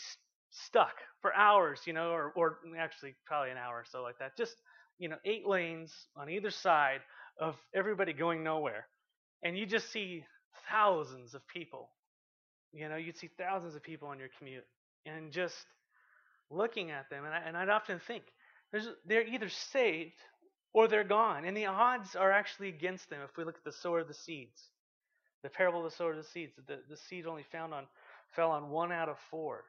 stuck 0.56 0.96
for 1.22 1.34
hours, 1.36 1.82
you 1.86 1.94
know, 1.94 2.10
or 2.12 2.32
or 2.36 2.60
actually 2.80 3.16
probably 3.26 3.52
an 3.52 3.58
hour 3.58 3.76
or 3.76 3.86
so 3.90 4.02
like 4.02 4.18
that. 4.20 4.38
Just 4.38 4.56
you 4.98 5.10
know, 5.10 5.18
eight 5.26 5.46
lanes 5.46 5.94
on 6.16 6.30
either 6.30 6.50
side 6.50 7.02
of 7.40 7.56
everybody 7.74 8.14
going 8.14 8.44
nowhere, 8.44 8.88
and 9.44 9.58
you 9.58 9.66
just 9.66 9.92
see 9.92 10.24
thousands 10.70 11.34
of 11.34 11.46
people. 11.48 11.90
You 12.72 12.90
know, 12.90 12.96
you'd 12.96 13.18
see 13.18 13.30
thousands 13.38 13.76
of 13.76 13.84
people 13.84 14.08
on 14.08 14.20
your 14.20 14.30
commute, 14.38 14.66
and 15.06 15.32
just 15.32 15.66
looking 16.50 16.92
at 16.92 17.10
them, 17.10 17.26
and, 17.26 17.34
I, 17.34 17.40
and 17.40 17.58
I'd 17.58 17.70
often 17.70 18.00
think, 18.00 18.24
they're 19.06 19.26
either 19.26 19.50
saved 19.50 20.14
or 20.74 20.88
they're 20.88 21.04
gone, 21.04 21.46
and 21.46 21.56
the 21.56 21.66
odds 21.66 22.16
are 22.16 22.32
actually 22.32 22.70
against 22.70 23.10
them. 23.10 23.20
If 23.24 23.38
we 23.38 23.44
look 23.44 23.56
at 23.56 23.64
the 23.64 23.72
sower 23.72 24.00
of 24.00 24.08
the 24.08 24.14
seeds, 24.14 24.62
the 25.44 25.50
parable 25.50 25.86
of 25.86 25.92
the 25.92 25.96
sower 25.96 26.12
of 26.12 26.18
the 26.18 26.24
seeds, 26.24 26.54
the, 26.68 26.80
the 26.90 26.98
seed 26.98 27.26
only 27.26 27.44
found 27.52 27.74
on 27.74 27.86
fell 28.36 28.52
on 28.52 28.70
one 28.70 28.92
out 28.92 29.10
of 29.10 29.18
four, 29.32 29.64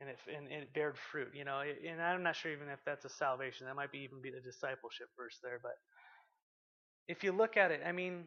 and 0.00 0.10
it 0.10 0.18
and, 0.34 0.50
it 0.50 0.72
bared 0.74 0.96
fruit. 1.10 1.28
You 1.34 1.44
know, 1.44 1.60
and 1.60 2.00
I'm 2.00 2.22
not 2.22 2.36
sure 2.36 2.52
even 2.52 2.68
if 2.68 2.80
that's 2.84 3.04
a 3.04 3.10
salvation. 3.10 3.66
That 3.66 3.76
might 3.76 3.92
be 3.92 3.98
even 3.98 4.20
be 4.20 4.30
the 4.30 4.40
discipleship 4.40 5.08
verse 5.16 5.38
there, 5.42 5.58
but 5.62 5.76
if 7.08 7.22
you 7.22 7.32
look 7.32 7.56
at 7.56 7.70
it, 7.70 7.80
I 7.86 7.92
mean, 7.92 8.24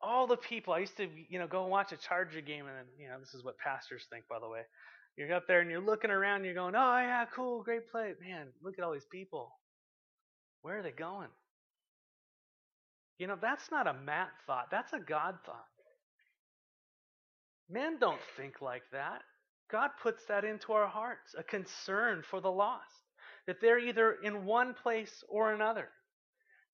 all 0.00 0.26
the 0.26 0.36
people. 0.36 0.72
I 0.72 0.78
used 0.78 0.96
to, 0.96 1.08
you 1.28 1.38
know, 1.38 1.46
go 1.46 1.62
and 1.62 1.70
watch 1.70 1.92
a 1.92 1.96
Charger 1.96 2.40
game, 2.40 2.66
and 2.66 2.88
you 2.98 3.08
know, 3.08 3.18
this 3.20 3.34
is 3.34 3.44
what 3.44 3.58
pastors 3.58 4.06
think, 4.10 4.24
by 4.28 4.38
the 4.40 4.48
way. 4.48 4.62
You're 5.16 5.34
up 5.34 5.46
there 5.46 5.60
and 5.60 5.70
you're 5.70 5.80
looking 5.80 6.10
around, 6.10 6.36
and 6.36 6.44
you're 6.46 6.54
going, 6.54 6.74
"Oh 6.74 6.98
yeah, 6.98 7.26
cool, 7.34 7.62
great 7.62 7.90
play, 7.90 8.14
man! 8.20 8.48
Look 8.62 8.78
at 8.78 8.84
all 8.84 8.92
these 8.92 9.08
people. 9.10 9.52
Where 10.62 10.78
are 10.78 10.82
they 10.82 10.92
going?" 10.92 11.28
You 13.18 13.26
know, 13.26 13.36
that's 13.40 13.70
not 13.70 13.86
a 13.86 13.92
Matt 13.92 14.30
thought. 14.46 14.68
That's 14.70 14.94
a 14.94 14.98
God 14.98 15.38
thought. 15.44 15.66
Men 17.68 17.98
don't 18.00 18.20
think 18.36 18.62
like 18.62 18.82
that. 18.92 19.22
God 19.70 19.90
puts 20.02 20.24
that 20.26 20.44
into 20.44 20.72
our 20.72 20.88
hearts, 20.88 21.34
a 21.38 21.42
concern 21.42 22.22
for 22.28 22.40
the 22.40 22.50
lost, 22.50 22.84
that 23.46 23.60
they're 23.60 23.78
either 23.78 24.16
in 24.22 24.44
one 24.44 24.74
place 24.74 25.24
or 25.28 25.52
another. 25.52 25.88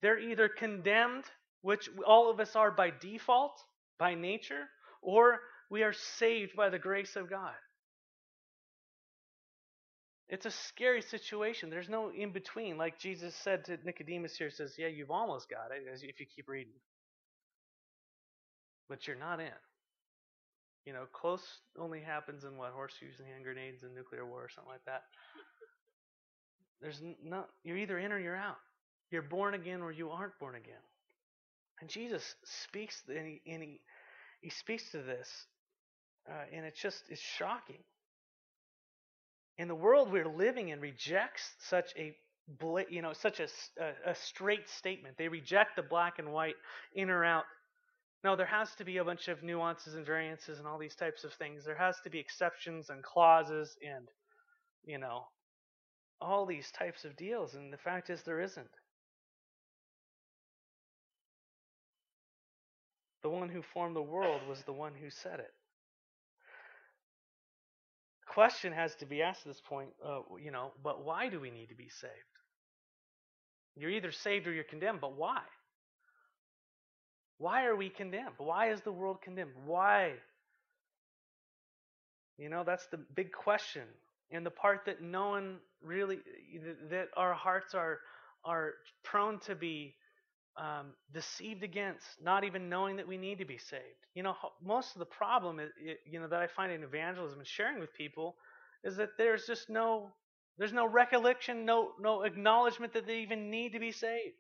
They're 0.02 0.18
either 0.18 0.48
condemned 0.48 1.24
which 1.62 1.88
all 2.06 2.30
of 2.30 2.40
us 2.40 2.54
are 2.54 2.70
by 2.70 2.92
default, 3.00 3.58
by 3.98 4.14
nature, 4.14 4.64
or 5.02 5.40
we 5.70 5.82
are 5.82 5.92
saved 5.92 6.54
by 6.54 6.68
the 6.68 6.78
grace 6.78 7.16
of 7.16 7.28
God. 7.30 7.54
It's 10.28 10.46
a 10.46 10.50
scary 10.50 11.02
situation. 11.02 11.70
There's 11.70 11.88
no 11.88 12.10
in 12.10 12.32
between. 12.32 12.76
Like 12.76 12.98
Jesus 12.98 13.34
said 13.34 13.64
to 13.66 13.78
Nicodemus 13.84 14.36
here, 14.36 14.50
says, 14.50 14.74
Yeah, 14.76 14.88
you've 14.88 15.10
almost 15.10 15.48
got 15.48 15.70
it 15.70 15.82
if 16.02 16.18
you 16.18 16.26
keep 16.26 16.48
reading. 16.48 16.72
But 18.88 19.06
you're 19.06 19.16
not 19.16 19.40
in. 19.40 19.46
You 20.86 20.92
know, 20.92 21.04
close 21.12 21.42
only 21.78 22.00
happens 22.00 22.44
in 22.44 22.56
what? 22.56 22.72
Horseshoes 22.72 23.18
and 23.18 23.28
hand 23.28 23.44
grenades 23.44 23.82
and 23.82 23.94
nuclear 23.94 24.24
war 24.24 24.44
or 24.44 24.48
something 24.48 24.72
like 24.72 24.84
that. 24.86 25.02
There's 26.80 27.02
no, 27.24 27.44
you're 27.64 27.76
either 27.76 27.98
in 27.98 28.12
or 28.12 28.18
you're 28.18 28.36
out. 28.36 28.58
You're 29.10 29.22
born 29.22 29.54
again 29.54 29.82
or 29.82 29.92
you 29.92 30.10
aren't 30.10 30.38
born 30.38 30.54
again. 30.54 30.82
And 31.80 31.90
Jesus 31.90 32.34
speaks, 32.44 33.02
and 33.08 33.26
he, 33.26 33.42
and 33.52 33.62
he, 33.62 33.80
he 34.40 34.50
speaks 34.50 34.90
to 34.92 34.98
this, 35.02 35.28
uh, 36.30 36.44
and 36.52 36.64
it's 36.64 36.80
just 36.80 37.02
it's 37.08 37.20
shocking. 37.20 37.82
And 39.58 39.70
the 39.70 39.74
world 39.74 40.12
we're 40.12 40.28
living 40.28 40.68
in 40.68 40.80
rejects 40.80 41.54
such 41.58 41.92
a 41.96 42.14
you 42.90 43.02
know 43.02 43.12
such 43.12 43.40
a, 43.40 43.48
a, 43.80 44.10
a 44.12 44.14
straight 44.14 44.68
statement. 44.68 45.16
They 45.18 45.28
reject 45.28 45.76
the 45.76 45.82
black 45.82 46.18
and 46.18 46.32
white, 46.32 46.54
in 46.94 47.10
or 47.10 47.24
out. 47.24 47.44
No, 48.26 48.34
there 48.34 48.44
has 48.44 48.74
to 48.74 48.84
be 48.84 48.96
a 48.96 49.04
bunch 49.04 49.28
of 49.28 49.44
nuances 49.44 49.94
and 49.94 50.04
variances 50.04 50.58
and 50.58 50.66
all 50.66 50.78
these 50.78 50.96
types 50.96 51.22
of 51.22 51.32
things. 51.34 51.64
There 51.64 51.76
has 51.76 52.00
to 52.02 52.10
be 52.10 52.18
exceptions 52.18 52.90
and 52.90 53.00
clauses 53.00 53.78
and 53.80 54.08
you 54.84 54.98
know 54.98 55.28
all 56.20 56.44
these 56.44 56.72
types 56.72 57.04
of 57.04 57.16
deals. 57.16 57.54
And 57.54 57.72
the 57.72 57.76
fact 57.76 58.10
is, 58.10 58.22
there 58.22 58.40
isn't. 58.40 58.66
The 63.22 63.30
one 63.30 63.48
who 63.48 63.62
formed 63.62 63.94
the 63.94 64.02
world 64.02 64.40
was 64.48 64.60
the 64.64 64.72
one 64.72 64.94
who 65.00 65.08
said 65.08 65.38
it. 65.38 65.54
Question 68.26 68.72
has 68.72 68.96
to 68.96 69.06
be 69.06 69.22
asked 69.22 69.42
at 69.46 69.52
this 69.52 69.62
point, 69.64 69.90
uh, 70.04 70.22
you 70.42 70.50
know, 70.50 70.72
but 70.82 71.04
why 71.04 71.28
do 71.28 71.38
we 71.38 71.52
need 71.52 71.68
to 71.68 71.76
be 71.76 71.88
saved? 71.88 72.12
You're 73.76 73.90
either 73.90 74.10
saved 74.10 74.48
or 74.48 74.52
you're 74.52 74.64
condemned, 74.64 75.00
but 75.00 75.16
why? 75.16 75.42
Why 77.38 77.66
are 77.66 77.76
we 77.76 77.88
condemned? 77.90 78.34
Why 78.38 78.70
is 78.70 78.80
the 78.80 78.92
world 78.92 79.20
condemned? 79.22 79.52
Why? 79.64 80.12
You 82.38 82.48
know, 82.48 82.64
that's 82.64 82.86
the 82.86 82.98
big 83.14 83.32
question. 83.32 83.82
And 84.30 84.44
the 84.44 84.50
part 84.50 84.82
that 84.86 85.02
no 85.02 85.28
one 85.30 85.58
really, 85.82 86.18
that 86.90 87.08
our 87.16 87.34
hearts 87.34 87.74
are, 87.74 87.98
are 88.44 88.72
prone 89.04 89.38
to 89.40 89.54
be 89.54 89.94
um, 90.56 90.94
deceived 91.12 91.62
against, 91.62 92.06
not 92.22 92.44
even 92.44 92.68
knowing 92.68 92.96
that 92.96 93.06
we 93.06 93.18
need 93.18 93.38
to 93.38 93.44
be 93.44 93.58
saved. 93.58 93.82
You 94.14 94.22
know, 94.22 94.34
most 94.64 94.94
of 94.94 95.00
the 95.00 95.06
problem, 95.06 95.60
is, 95.60 95.70
you 96.10 96.18
know, 96.18 96.28
that 96.28 96.40
I 96.40 96.46
find 96.46 96.72
in 96.72 96.82
evangelism 96.82 97.38
and 97.38 97.46
sharing 97.46 97.78
with 97.78 97.92
people, 97.94 98.36
is 98.82 98.96
that 98.96 99.10
there's 99.18 99.46
just 99.46 99.68
no, 99.68 100.10
there's 100.58 100.72
no 100.72 100.86
recollection, 100.86 101.66
no, 101.66 101.90
no 102.00 102.22
acknowledgement 102.22 102.94
that 102.94 103.06
they 103.06 103.18
even 103.18 103.50
need 103.50 103.72
to 103.72 103.78
be 103.78 103.92
saved. 103.92 104.36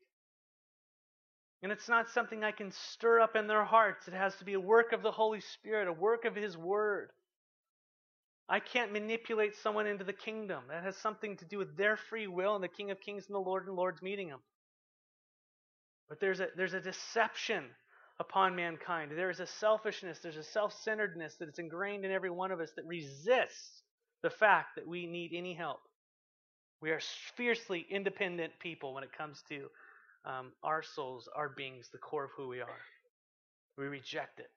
And 1.66 1.72
it's 1.72 1.88
not 1.88 2.08
something 2.10 2.44
I 2.44 2.52
can 2.52 2.70
stir 2.70 3.18
up 3.18 3.34
in 3.34 3.48
their 3.48 3.64
hearts. 3.64 4.06
It 4.06 4.14
has 4.14 4.36
to 4.36 4.44
be 4.44 4.52
a 4.52 4.60
work 4.60 4.92
of 4.92 5.02
the 5.02 5.10
Holy 5.10 5.40
Spirit, 5.40 5.88
a 5.88 5.92
work 5.92 6.24
of 6.24 6.36
His 6.36 6.56
Word. 6.56 7.10
I 8.48 8.60
can't 8.60 8.92
manipulate 8.92 9.56
someone 9.56 9.88
into 9.88 10.04
the 10.04 10.12
kingdom. 10.12 10.62
That 10.68 10.84
has 10.84 10.96
something 10.96 11.36
to 11.38 11.44
do 11.44 11.58
with 11.58 11.76
their 11.76 11.96
free 11.96 12.28
will 12.28 12.54
and 12.54 12.62
the 12.62 12.68
King 12.68 12.92
of 12.92 13.00
Kings 13.00 13.24
and 13.26 13.34
the 13.34 13.40
Lord 13.40 13.66
and 13.66 13.74
Lords 13.74 14.00
meeting 14.00 14.28
them. 14.28 14.38
But 16.08 16.20
there's 16.20 16.38
a, 16.38 16.46
there's 16.56 16.74
a 16.74 16.80
deception 16.80 17.64
upon 18.20 18.54
mankind. 18.54 19.10
There 19.16 19.30
is 19.30 19.40
a 19.40 19.46
selfishness, 19.48 20.20
there's 20.20 20.36
a 20.36 20.44
self 20.44 20.72
centeredness 20.84 21.34
that 21.40 21.48
is 21.48 21.58
ingrained 21.58 22.04
in 22.04 22.12
every 22.12 22.30
one 22.30 22.52
of 22.52 22.60
us 22.60 22.70
that 22.76 22.86
resists 22.86 23.82
the 24.22 24.30
fact 24.30 24.76
that 24.76 24.86
we 24.86 25.08
need 25.08 25.32
any 25.34 25.54
help. 25.54 25.80
We 26.80 26.92
are 26.92 27.00
fiercely 27.36 27.84
independent 27.90 28.52
people 28.60 28.94
when 28.94 29.02
it 29.02 29.12
comes 29.18 29.42
to 29.48 29.66
um, 30.26 30.52
our 30.62 30.82
souls, 30.82 31.28
our 31.34 31.48
beings, 31.48 31.88
the 31.92 31.98
core 31.98 32.24
of 32.24 32.30
who 32.36 32.48
we 32.48 32.60
are. 32.60 32.80
We 33.78 33.86
reject 33.86 34.40
it. 34.40 34.50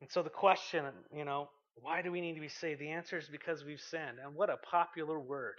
And 0.00 0.10
so 0.10 0.22
the 0.22 0.30
question, 0.30 0.84
you 1.14 1.24
know, 1.24 1.50
why 1.74 2.02
do 2.02 2.10
we 2.10 2.20
need 2.20 2.34
to 2.34 2.40
be 2.40 2.48
saved? 2.48 2.80
The 2.80 2.90
answer 2.90 3.18
is 3.18 3.28
because 3.30 3.64
we've 3.64 3.80
sinned. 3.80 4.18
And 4.24 4.34
what 4.34 4.50
a 4.50 4.56
popular 4.56 5.18
word. 5.18 5.56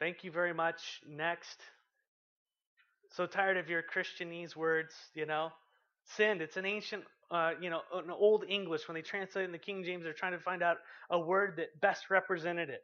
Thank 0.00 0.24
you 0.24 0.30
very 0.30 0.54
much. 0.54 1.00
Next. 1.06 1.60
So 3.10 3.26
tired 3.26 3.56
of 3.56 3.68
your 3.68 3.82
Christianese 3.82 4.56
words, 4.56 4.94
you 5.14 5.26
know. 5.26 5.50
Sinned. 6.16 6.40
It's 6.40 6.56
an 6.56 6.64
ancient, 6.64 7.04
uh, 7.30 7.52
you 7.60 7.68
know, 7.68 7.80
an 7.92 8.10
old 8.10 8.44
English. 8.48 8.88
When 8.88 8.94
they 8.94 9.02
translate 9.02 9.44
in 9.44 9.52
the 9.52 9.58
King 9.58 9.84
James, 9.84 10.04
they're 10.04 10.12
trying 10.12 10.32
to 10.32 10.38
find 10.38 10.62
out 10.62 10.78
a 11.10 11.18
word 11.18 11.54
that 11.56 11.78
best 11.80 12.10
represented 12.10 12.70
it. 12.70 12.82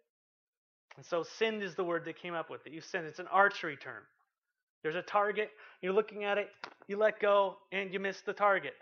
And 0.96 1.04
so 1.04 1.24
sinned 1.38 1.62
is 1.62 1.74
the 1.74 1.84
word 1.84 2.04
they 2.04 2.12
came 2.12 2.34
up 2.34 2.50
with. 2.50 2.66
it. 2.66 2.72
You 2.72 2.80
sinned. 2.80 3.06
It's 3.06 3.18
an 3.18 3.26
archery 3.28 3.76
term. 3.76 4.02
There's 4.82 4.94
a 4.94 5.02
target. 5.02 5.50
You're 5.82 5.92
looking 5.92 6.24
at 6.24 6.38
it. 6.38 6.50
You 6.86 6.98
let 6.98 7.18
go, 7.18 7.56
and 7.72 7.92
you 7.92 7.98
miss 7.98 8.20
the 8.20 8.32
target. 8.32 8.74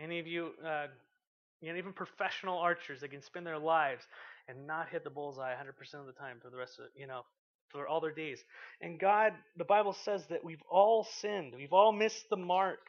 Any 0.00 0.18
of 0.18 0.26
you, 0.26 0.50
uh, 0.66 0.86
you 1.60 1.72
know, 1.72 1.78
even 1.78 1.92
professional 1.92 2.58
archers, 2.58 3.00
they 3.00 3.08
can 3.08 3.22
spend 3.22 3.46
their 3.46 3.58
lives 3.58 4.02
and 4.48 4.66
not 4.66 4.88
hit 4.88 5.04
the 5.04 5.10
bullseye 5.10 5.54
100% 5.54 5.94
of 6.00 6.06
the 6.06 6.12
time 6.12 6.38
for 6.42 6.50
the 6.50 6.56
rest 6.56 6.78
of, 6.80 6.86
you 6.96 7.06
know, 7.06 7.22
for 7.68 7.86
all 7.86 8.00
their 8.00 8.12
days. 8.12 8.42
And 8.80 8.98
God, 8.98 9.32
the 9.56 9.64
Bible 9.64 9.94
says 10.04 10.26
that 10.28 10.44
we've 10.44 10.62
all 10.68 11.04
sinned. 11.20 11.54
We've 11.56 11.72
all 11.72 11.92
missed 11.92 12.28
the 12.28 12.36
mark. 12.36 12.80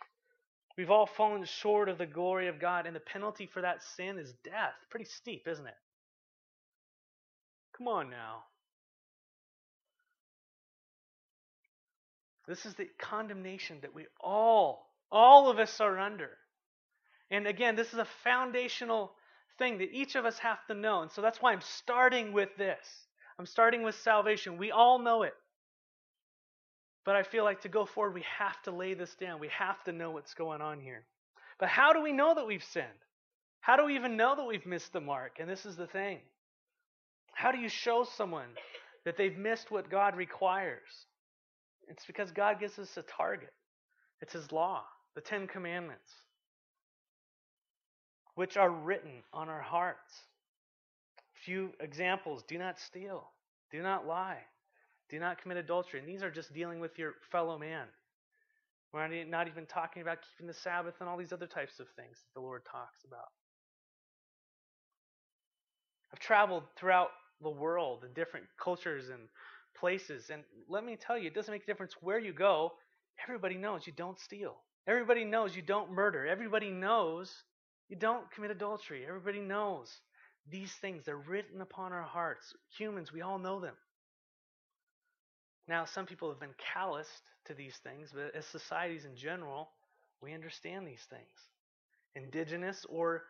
We've 0.76 0.90
all 0.90 1.06
fallen 1.06 1.46
short 1.46 1.88
of 1.88 2.00
the 2.00 2.08
glory 2.08 2.48
of 2.48 2.60
God. 2.60 2.88
And 2.88 2.96
the 2.96 3.00
penalty 3.00 3.46
for 3.46 3.62
that 3.62 3.84
sin 3.96 4.18
is 4.18 4.34
death. 4.44 4.74
Pretty 4.90 5.06
steep, 5.06 5.48
isn't 5.48 5.68
it? 5.68 5.76
Come 7.78 7.88
on 7.88 8.10
now. 8.10 8.44
This 12.48 12.66
is 12.66 12.76
the 12.76 12.90
condemnation 13.00 13.78
that 13.82 13.96
we 13.96 14.06
all, 14.20 14.90
all 15.12 15.50
of 15.50 15.60
us 15.60 15.80
are 15.80 15.98
under. 15.98 16.30
And 17.32 17.48
again, 17.48 17.76
this 17.76 17.94
is 17.94 18.00
a 18.00 18.08
foundational 18.24 19.14
thing 19.58 19.78
that 19.78 19.92
each 19.92 20.16
of 20.16 20.26
us 20.26 20.38
have 20.40 20.66
to 20.68 20.74
know. 20.74 21.02
And 21.02 21.12
so 21.12 21.22
that's 21.22 21.42
why 21.42 21.54
I'm 21.54 21.62
starting 21.62 22.34
with 22.34 22.50
this. 22.58 22.86
I'm 23.40 23.46
starting 23.46 23.82
with 23.82 23.96
salvation. 23.96 24.58
We 24.58 24.72
all 24.72 25.00
know 25.00 25.24
it. 25.24 25.34
But 27.06 27.16
I 27.16 27.24
feel 27.24 27.44
like 27.44 27.62
to 27.62 27.70
go 27.70 27.86
forward, 27.86 28.14
we 28.14 28.26
have 28.38 28.62
to 28.64 28.72
lay 28.72 28.94
this 28.94 29.16
down. 29.16 29.40
We 29.40 29.50
have 29.50 29.84
to 29.86 29.92
know 29.92 30.12
what's 30.12 30.34
going 30.34 30.62
on 30.62 30.80
here. 30.80 31.06
But 31.60 31.70
how 31.70 31.94
do 31.94 32.02
we 32.02 32.12
know 32.12 32.36
that 32.36 32.48
we've 32.48 32.64
sinned? 32.64 32.88
How 33.62 33.78
do 33.78 33.86
we 33.86 33.96
even 33.96 34.18
know 34.18 34.36
that 34.36 34.46
we've 34.46 34.66
missed 34.66 34.94
the 34.94 35.02
mark? 35.02 35.38
And 35.40 35.50
this 35.50 35.66
is 35.66 35.76
the 35.76 35.88
thing. 35.88 36.20
How 37.34 37.52
do 37.52 37.58
you 37.58 37.70
show 37.70 38.06
someone 38.16 38.48
that 39.06 39.18
they've 39.18 39.38
missed 39.38 39.72
what 39.72 39.90
God 39.90 40.16
requires? 40.16 41.08
It's 41.90 42.06
because 42.06 42.32
God 42.32 42.60
gives 42.60 42.80
us 42.80 42.96
a 42.96 43.02
target. 43.02 43.54
It's 44.22 44.34
His 44.34 44.52
law, 44.52 44.84
the 45.16 45.22
Ten 45.22 45.48
Commandments, 45.48 46.10
which 48.36 48.56
are 48.56 48.70
written 48.70 49.24
on 49.34 49.50
our 49.50 49.62
hearts. 49.62 50.14
A 51.18 51.40
few 51.44 51.72
examples 51.82 52.44
do 52.48 52.58
not 52.58 52.80
steal, 52.80 53.30
do 53.72 53.82
not 53.82 54.08
lie, 54.08 54.40
do 55.10 55.20
not 55.20 55.42
commit 55.42 55.58
adultery. 55.58 56.00
And 56.00 56.08
these 56.08 56.24
are 56.24 56.32
just 56.32 56.54
dealing 56.54 56.80
with 56.80 56.98
your 56.98 57.16
fellow 57.32 57.58
man. 57.58 57.88
We're 58.94 59.26
not 59.26 59.48
even 59.48 59.66
talking 59.66 60.02
about 60.04 60.20
keeping 60.22 60.48
the 60.48 60.54
Sabbath 60.54 60.94
and 61.00 61.10
all 61.10 61.18
these 61.18 61.34
other 61.34 61.48
types 61.48 61.80
of 61.80 61.88
things 61.96 62.20
that 62.20 62.40
the 62.40 62.46
Lord 62.46 62.62
talks 62.64 63.04
about. 63.06 63.30
I've 66.14 66.20
traveled 66.20 66.64
throughout 66.78 67.10
the 67.44 67.50
world 67.50 68.04
in 68.04 68.14
different 68.14 68.46
cultures 68.62 69.10
and 69.10 69.22
places, 69.76 70.30
and 70.32 70.44
let 70.70 70.86
me 70.86 70.96
tell 70.96 71.18
you, 71.18 71.28
it 71.28 71.36
doesn't 71.36 71.52
make 71.52 71.64
a 71.64 71.66
difference 71.68 71.94
where 72.02 72.20
you 72.20 72.34
go. 72.34 72.74
Everybody 73.24 73.56
knows 73.56 73.86
you 73.86 73.94
don't 73.94 74.20
steal. 74.20 74.56
Everybody 74.88 75.24
knows 75.24 75.56
you 75.56 75.62
don't 75.62 75.92
murder. 75.92 76.26
Everybody 76.26 76.70
knows 76.70 77.32
you 77.90 77.96
don't 77.96 78.30
commit 78.32 78.52
adultery. 78.52 79.06
Everybody 79.08 79.40
knows 79.40 79.92
these 80.50 80.72
things. 80.74 81.04
They're 81.06 81.18
written 81.18 81.62
upon 81.62 81.94
our 81.94 82.02
hearts. 82.04 82.54
Humans, 82.78 83.14
we 83.14 83.22
all 83.22 83.40
know 83.40 83.60
them. 83.60 83.76
Now, 85.68 85.86
some 85.86 86.06
people 86.06 86.30
have 86.30 86.40
been 86.40 86.56
calloused 86.74 87.24
to 87.46 87.54
these 87.54 87.76
things, 87.84 88.10
but 88.14 88.36
as 88.36 88.46
societies 88.46 89.06
in 89.06 89.16
general, 89.16 89.70
we 90.22 90.34
understand 90.34 90.86
these 90.88 91.06
things. 91.10 91.22
Indigenous 92.16 92.86
or, 92.90 93.24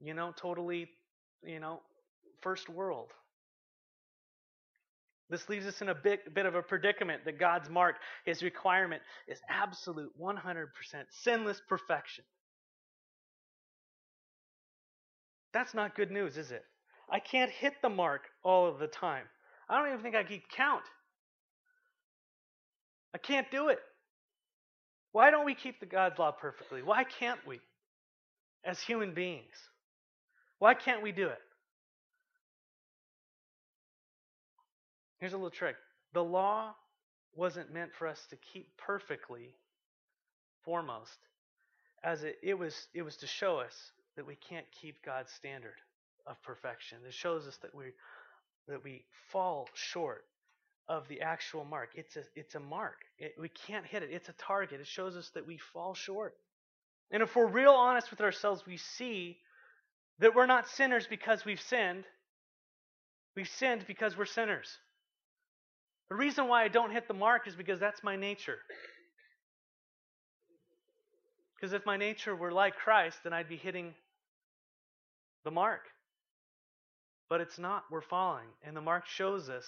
you 0.00 0.14
know, 0.14 0.32
totally, 0.36 0.88
you 1.44 1.60
know, 1.60 1.80
first 2.40 2.68
world. 2.68 3.12
This 5.30 5.48
leaves 5.48 5.66
us 5.66 5.82
in 5.82 5.90
a 5.90 5.94
bit, 5.94 6.34
bit 6.34 6.46
of 6.46 6.54
a 6.54 6.62
predicament 6.62 7.24
that 7.26 7.38
God's 7.38 7.68
mark, 7.68 7.96
his 8.24 8.42
requirement, 8.42 9.02
is 9.26 9.38
absolute 9.48 10.10
100% 10.18 10.66
sinless 11.10 11.60
perfection. 11.68 12.24
That's 15.52 15.74
not 15.74 15.94
good 15.94 16.10
news, 16.10 16.36
is 16.36 16.50
it? 16.50 16.64
I 17.10 17.20
can't 17.20 17.50
hit 17.50 17.74
the 17.82 17.88
mark 17.88 18.22
all 18.42 18.66
of 18.66 18.78
the 18.78 18.86
time. 18.86 19.24
I 19.68 19.78
don't 19.78 19.88
even 19.88 20.02
think 20.02 20.14
I 20.14 20.24
can 20.24 20.40
count. 20.54 20.84
I 23.14 23.18
can't 23.18 23.50
do 23.50 23.68
it. 23.68 23.78
Why 25.12 25.30
don't 25.30 25.46
we 25.46 25.54
keep 25.54 25.80
the 25.80 25.86
God's 25.86 26.18
law 26.18 26.32
perfectly? 26.32 26.82
Why 26.82 27.04
can't 27.04 27.40
we 27.46 27.60
as 28.64 28.80
human 28.80 29.14
beings? 29.14 29.56
Why 30.58 30.74
can't 30.74 31.02
we 31.02 31.12
do 31.12 31.28
it? 31.28 31.38
Here's 35.18 35.32
a 35.32 35.36
little 35.36 35.50
trick. 35.50 35.76
The 36.14 36.24
law 36.24 36.74
wasn't 37.34 37.72
meant 37.72 37.90
for 37.98 38.06
us 38.06 38.20
to 38.30 38.36
keep 38.36 38.76
perfectly 38.76 39.54
foremost 40.64 41.18
as 42.02 42.22
it, 42.24 42.36
it 42.42 42.54
was 42.54 42.88
it 42.94 43.02
was 43.02 43.16
to 43.16 43.26
show 43.26 43.58
us 43.58 43.74
that 44.16 44.26
we 44.26 44.36
can't 44.36 44.66
keep 44.80 45.04
God's 45.04 45.32
standard 45.32 45.76
of 46.26 46.40
perfection. 46.42 46.98
It 47.06 47.14
shows 47.14 47.46
us 47.46 47.56
that 47.62 47.74
we 47.74 47.86
that 48.68 48.84
we 48.84 49.04
fall 49.30 49.68
short 49.74 50.24
of 50.88 51.06
the 51.08 51.20
actual 51.20 51.64
mark. 51.64 51.90
It's 51.94 52.16
a, 52.16 52.22
it's 52.34 52.54
a 52.54 52.60
mark. 52.60 52.96
It, 53.18 53.34
we 53.38 53.48
can't 53.48 53.84
hit 53.86 54.02
it. 54.02 54.10
It's 54.10 54.28
a 54.28 54.34
target. 54.34 54.80
It 54.80 54.86
shows 54.86 55.16
us 55.16 55.30
that 55.34 55.46
we 55.46 55.58
fall 55.58 55.94
short. 55.94 56.34
And 57.10 57.22
if 57.22 57.34
we're 57.36 57.46
real 57.46 57.72
honest 57.72 58.10
with 58.10 58.20
ourselves, 58.20 58.64
we 58.66 58.76
see 58.76 59.38
that 60.18 60.34
we're 60.34 60.46
not 60.46 60.68
sinners 60.68 61.06
because 61.08 61.44
we've 61.44 61.60
sinned. 61.60 62.04
We've 63.36 63.48
sinned 63.48 63.84
because 63.86 64.16
we're 64.16 64.26
sinners. 64.26 64.68
The 66.08 66.16
reason 66.16 66.48
why 66.48 66.64
I 66.64 66.68
don't 66.68 66.90
hit 66.90 67.06
the 67.06 67.14
mark 67.14 67.46
is 67.46 67.54
because 67.54 67.78
that's 67.78 68.02
my 68.02 68.16
nature. 68.16 68.58
Because 71.54 71.72
if 71.72 71.84
my 71.84 71.96
nature 71.96 72.34
were 72.34 72.52
like 72.52 72.76
Christ, 72.76 73.18
then 73.24 73.32
I'd 73.32 73.48
be 73.48 73.56
hitting 73.56 73.94
the 75.44 75.50
mark. 75.50 75.80
But 77.28 77.40
it's 77.40 77.58
not. 77.58 77.84
We're 77.90 78.00
falling. 78.00 78.46
And 78.64 78.76
the 78.76 78.80
mark 78.80 79.06
shows 79.06 79.48
us 79.50 79.66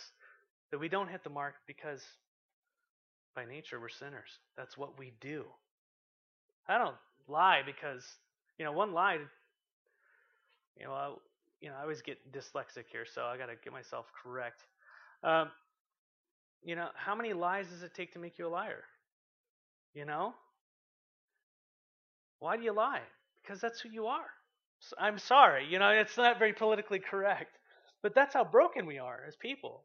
that 0.71 0.79
we 0.79 0.89
don't 0.89 1.09
hit 1.09 1.25
the 1.25 1.31
mark 1.31 1.55
because 1.67 2.03
by 3.35 3.45
nature 3.45 3.81
we're 3.81 3.89
sinners. 3.89 4.39
That's 4.57 4.79
what 4.79 4.99
we 4.99 5.13
do. 5.21 5.45
I 6.69 6.79
don't 6.79 6.97
lie 7.29 7.63
because, 7.67 8.05
you 8.59 8.65
know, 8.65 8.73
one 8.73 8.93
lie, 8.93 9.19
you 10.79 10.85
know, 10.85 10.93
I, 10.93 11.13
you 11.61 11.69
know, 11.69 11.75
I 11.77 11.83
always 11.83 12.03
get 12.03 12.19
dyslexic 12.33 12.85
here, 12.91 13.05
so 13.13 13.23
I 13.25 13.37
got 13.37 13.47
to 13.47 13.57
get 13.63 13.73
myself 13.73 14.07
correct. 14.23 14.63
Um, 15.23 15.51
you 16.63 16.77
know, 16.77 16.89
how 16.95 17.15
many 17.15 17.33
lies 17.33 17.69
does 17.69 17.83
it 17.83 17.95
take 17.95 18.13
to 18.13 18.19
make 18.19 18.39
you 18.39 18.47
a 18.47 18.49
liar? 18.49 18.85
You 19.95 20.05
know? 20.05 20.35
Why 22.39 22.57
do 22.57 22.63
you 22.63 22.73
lie? 22.73 23.03
Because 23.43 23.61
that's 23.61 23.81
who 23.81 23.89
you 23.91 24.07
are. 24.07 24.27
I'm 24.99 25.19
sorry, 25.19 25.67
you 25.67 25.79
know, 25.79 25.91
it's 25.91 26.17
not 26.17 26.39
very 26.39 26.55
politically 26.55 27.01
correct, 27.01 27.59
but 28.03 28.15
that's 28.15 28.33
how 28.33 28.45
broken 28.45 28.87
we 28.87 28.99
are 28.99 29.21
as 29.29 29.37
people. 29.37 29.85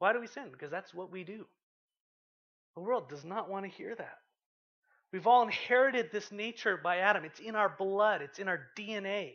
Why 0.00 0.12
do 0.12 0.20
we 0.20 0.26
sin? 0.26 0.48
Because 0.50 0.72
that's 0.72 0.92
what 0.92 1.12
we 1.12 1.22
do. 1.22 1.46
The 2.74 2.82
world 2.82 3.08
does 3.08 3.24
not 3.24 3.48
want 3.48 3.64
to 3.64 3.70
hear 3.70 3.94
that. 3.94 4.18
We've 5.12 5.28
all 5.28 5.44
inherited 5.44 6.10
this 6.10 6.32
nature 6.32 6.76
by 6.76 6.98
Adam. 6.98 7.24
It's 7.24 7.38
in 7.38 7.54
our 7.54 7.68
blood, 7.78 8.22
it's 8.22 8.40
in 8.40 8.48
our 8.48 8.66
DNA. 8.76 9.34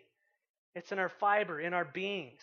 It's 0.76 0.92
in 0.92 1.00
our 1.00 1.10
fiber, 1.10 1.60
in 1.60 1.74
our 1.74 1.86
beings. 1.86 2.42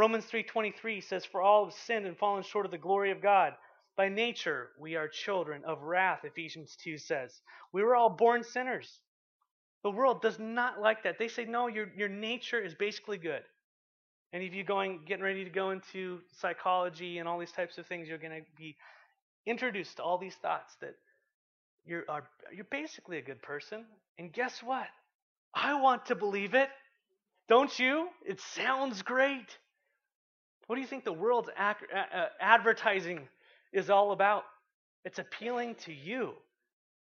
Romans 0.00 0.24
3:23 0.24 1.02
says 1.02 1.26
for 1.26 1.42
all 1.42 1.66
have 1.66 1.74
sinned 1.74 2.06
and 2.06 2.16
fallen 2.16 2.42
short 2.42 2.64
of 2.64 2.72
the 2.72 2.78
glory 2.78 3.10
of 3.10 3.20
God. 3.20 3.54
By 3.96 4.08
nature 4.08 4.70
we 4.78 4.96
are 4.96 5.06
children 5.06 5.62
of 5.66 5.82
wrath, 5.82 6.24
Ephesians 6.24 6.74
2 6.76 6.96
says. 6.96 7.42
We 7.72 7.82
were 7.82 7.94
all 7.94 8.08
born 8.08 8.42
sinners. 8.42 9.02
The 9.82 9.90
world 9.90 10.22
does 10.22 10.38
not 10.38 10.80
like 10.80 11.02
that. 11.02 11.18
They 11.18 11.28
say 11.28 11.44
no, 11.44 11.66
your 11.66 11.92
your 11.94 12.08
nature 12.08 12.58
is 12.58 12.74
basically 12.74 13.18
good. 13.18 13.42
Any 14.32 14.46
of 14.46 14.54
you 14.54 14.64
going, 14.64 15.04
getting 15.04 15.22
ready 15.22 15.44
to 15.44 15.50
go 15.50 15.70
into 15.70 16.22
psychology 16.32 17.18
and 17.18 17.28
all 17.28 17.38
these 17.38 17.52
types 17.52 17.76
of 17.76 17.86
things, 17.86 18.08
you're 18.08 18.16
going 18.16 18.40
to 18.40 18.46
be 18.56 18.78
introduced 19.44 19.98
to 19.98 20.02
all 20.02 20.16
these 20.16 20.36
thoughts 20.36 20.76
that 20.80 20.94
you're 21.84 22.06
are, 22.08 22.26
you're 22.54 22.64
basically 22.70 23.18
a 23.18 23.22
good 23.22 23.42
person. 23.42 23.84
And 24.18 24.32
guess 24.32 24.62
what? 24.62 24.88
I 25.52 25.78
want 25.78 26.06
to 26.06 26.14
believe 26.14 26.54
it. 26.54 26.70
Don't 27.48 27.78
you? 27.78 28.08
It 28.24 28.40
sounds 28.40 29.02
great. 29.02 29.58
What 30.70 30.76
do 30.76 30.82
you 30.82 30.86
think 30.86 31.02
the 31.04 31.12
world's 31.12 31.48
ac- 31.58 31.92
uh, 31.92 32.26
advertising 32.40 33.26
is 33.72 33.90
all 33.90 34.12
about? 34.12 34.44
It's 35.04 35.18
appealing 35.18 35.74
to 35.86 35.92
you. 35.92 36.34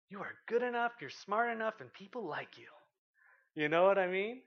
You 0.08 0.20
are 0.20 0.32
good 0.46 0.62
enough, 0.62 0.92
you're 1.02 1.10
smart 1.10 1.50
enough, 1.50 1.74
and 1.82 1.92
people 1.92 2.26
like 2.26 2.56
you. 2.56 2.64
You 3.54 3.68
know 3.68 3.84
what 3.84 3.98
I 3.98 4.06
mean? 4.06 4.40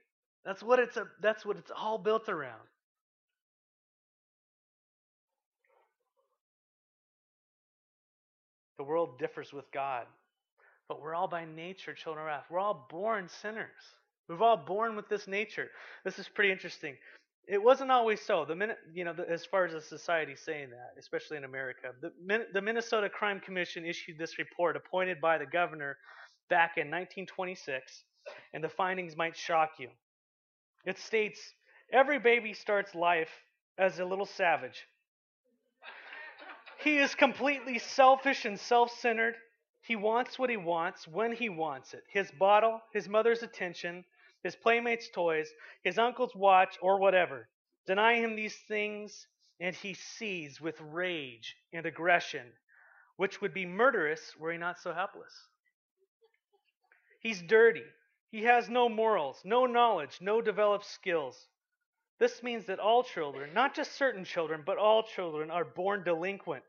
That's 0.44 0.60
what 0.60 0.80
it's 0.80 0.96
a, 0.96 1.06
that's 1.20 1.46
what 1.46 1.56
it's 1.56 1.70
all 1.70 1.98
built 1.98 2.28
around. 2.28 2.62
The 8.76 8.82
world 8.82 9.20
differs 9.20 9.52
with 9.52 9.70
God. 9.70 10.06
But 10.88 11.00
we're 11.00 11.14
all 11.14 11.28
by 11.28 11.44
nature 11.44 11.94
children 11.94 12.24
of 12.24 12.26
wrath. 12.26 12.46
We're 12.50 12.58
all 12.58 12.88
born 12.90 13.28
sinners. 13.40 13.70
We've 14.28 14.42
all 14.42 14.56
born 14.56 14.96
with 14.96 15.08
this 15.08 15.28
nature. 15.28 15.68
This 16.04 16.18
is 16.18 16.28
pretty 16.28 16.50
interesting. 16.50 16.96
It 17.48 17.62
wasn't 17.62 17.90
always 17.90 18.20
so. 18.20 18.44
The 18.44 18.54
minute, 18.54 18.78
you 18.94 19.04
know, 19.04 19.12
the, 19.12 19.28
as 19.28 19.44
far 19.44 19.64
as 19.66 19.72
the 19.72 19.80
society 19.80 20.36
saying 20.36 20.70
that, 20.70 20.94
especially 20.98 21.36
in 21.36 21.44
America, 21.44 21.92
the, 22.00 22.12
the 22.52 22.62
Minnesota 22.62 23.08
Crime 23.08 23.40
Commission 23.40 23.84
issued 23.84 24.16
this 24.18 24.38
report, 24.38 24.76
appointed 24.76 25.20
by 25.20 25.38
the 25.38 25.46
governor 25.46 25.98
back 26.48 26.76
in 26.76 26.86
1926, 26.86 28.04
and 28.54 28.62
the 28.62 28.68
findings 28.68 29.16
might 29.16 29.36
shock 29.36 29.72
you. 29.78 29.88
It 30.84 30.98
states 30.98 31.40
every 31.92 32.18
baby 32.18 32.54
starts 32.54 32.94
life 32.94 33.30
as 33.78 33.98
a 33.98 34.04
little 34.04 34.26
savage. 34.26 34.84
He 36.78 36.98
is 36.98 37.14
completely 37.14 37.78
selfish 37.78 38.44
and 38.44 38.58
self 38.58 38.90
centered. 38.90 39.34
He 39.82 39.96
wants 39.96 40.38
what 40.38 40.50
he 40.50 40.56
wants 40.56 41.08
when 41.08 41.32
he 41.32 41.48
wants 41.48 41.92
it 41.94 42.04
his 42.12 42.30
bottle, 42.32 42.80
his 42.92 43.08
mother's 43.08 43.42
attention, 43.42 44.04
his 44.42 44.56
playmates' 44.56 45.08
toys, 45.10 45.52
his 45.82 45.98
uncle's 45.98 46.34
watch, 46.34 46.78
or 46.80 46.98
whatever. 46.98 47.48
Deny 47.86 48.14
him 48.16 48.36
these 48.36 48.56
things, 48.68 49.26
and 49.60 49.74
he 49.74 49.94
sees 49.94 50.60
with 50.60 50.80
rage 50.80 51.56
and 51.72 51.86
aggression, 51.86 52.46
which 53.16 53.40
would 53.40 53.54
be 53.54 53.66
murderous 53.66 54.36
were 54.36 54.52
he 54.52 54.58
not 54.58 54.78
so 54.78 54.92
helpless. 54.92 55.48
He's 57.20 57.42
dirty. 57.42 57.84
He 58.30 58.42
has 58.44 58.68
no 58.68 58.88
morals, 58.88 59.40
no 59.44 59.66
knowledge, 59.66 60.18
no 60.20 60.40
developed 60.40 60.86
skills. 60.86 61.48
This 62.18 62.42
means 62.42 62.66
that 62.66 62.78
all 62.78 63.04
children, 63.04 63.52
not 63.52 63.74
just 63.74 63.92
certain 63.92 64.24
children, 64.24 64.62
but 64.64 64.78
all 64.78 65.02
children, 65.02 65.50
are 65.50 65.64
born 65.64 66.02
delinquent 66.02 66.64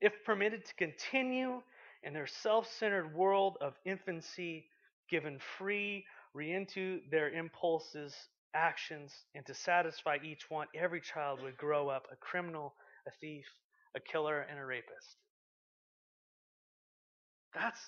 if 0.00 0.24
permitted 0.24 0.64
to 0.66 0.74
continue 0.74 1.62
in 2.02 2.12
their 2.12 2.26
self 2.26 2.70
centered 2.72 3.14
world 3.14 3.56
of 3.60 3.78
infancy, 3.84 4.66
given 5.08 5.38
free 5.38 6.04
re 6.34 6.52
into 6.52 7.00
their 7.10 7.30
impulses, 7.30 8.14
actions, 8.54 9.12
and 9.34 9.44
to 9.46 9.54
satisfy 9.54 10.18
each 10.24 10.50
one, 10.50 10.66
every 10.74 11.00
child 11.00 11.42
would 11.42 11.56
grow 11.56 11.88
up 11.88 12.06
a 12.12 12.16
criminal, 12.16 12.74
a 13.06 13.10
thief, 13.20 13.46
a 13.94 14.00
killer, 14.00 14.40
and 14.40 14.58
a 14.58 14.64
rapist. 14.64 15.16
That's 17.54 17.80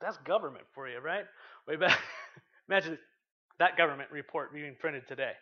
that's 0.00 0.16
government 0.18 0.64
for 0.74 0.88
you, 0.88 0.98
right? 0.98 1.24
Way 1.66 1.76
back. 1.76 1.98
Imagine 2.68 2.98
that 3.58 3.76
government 3.76 4.10
report 4.10 4.52
being 4.52 4.74
printed 4.78 5.06
today. 5.06 5.32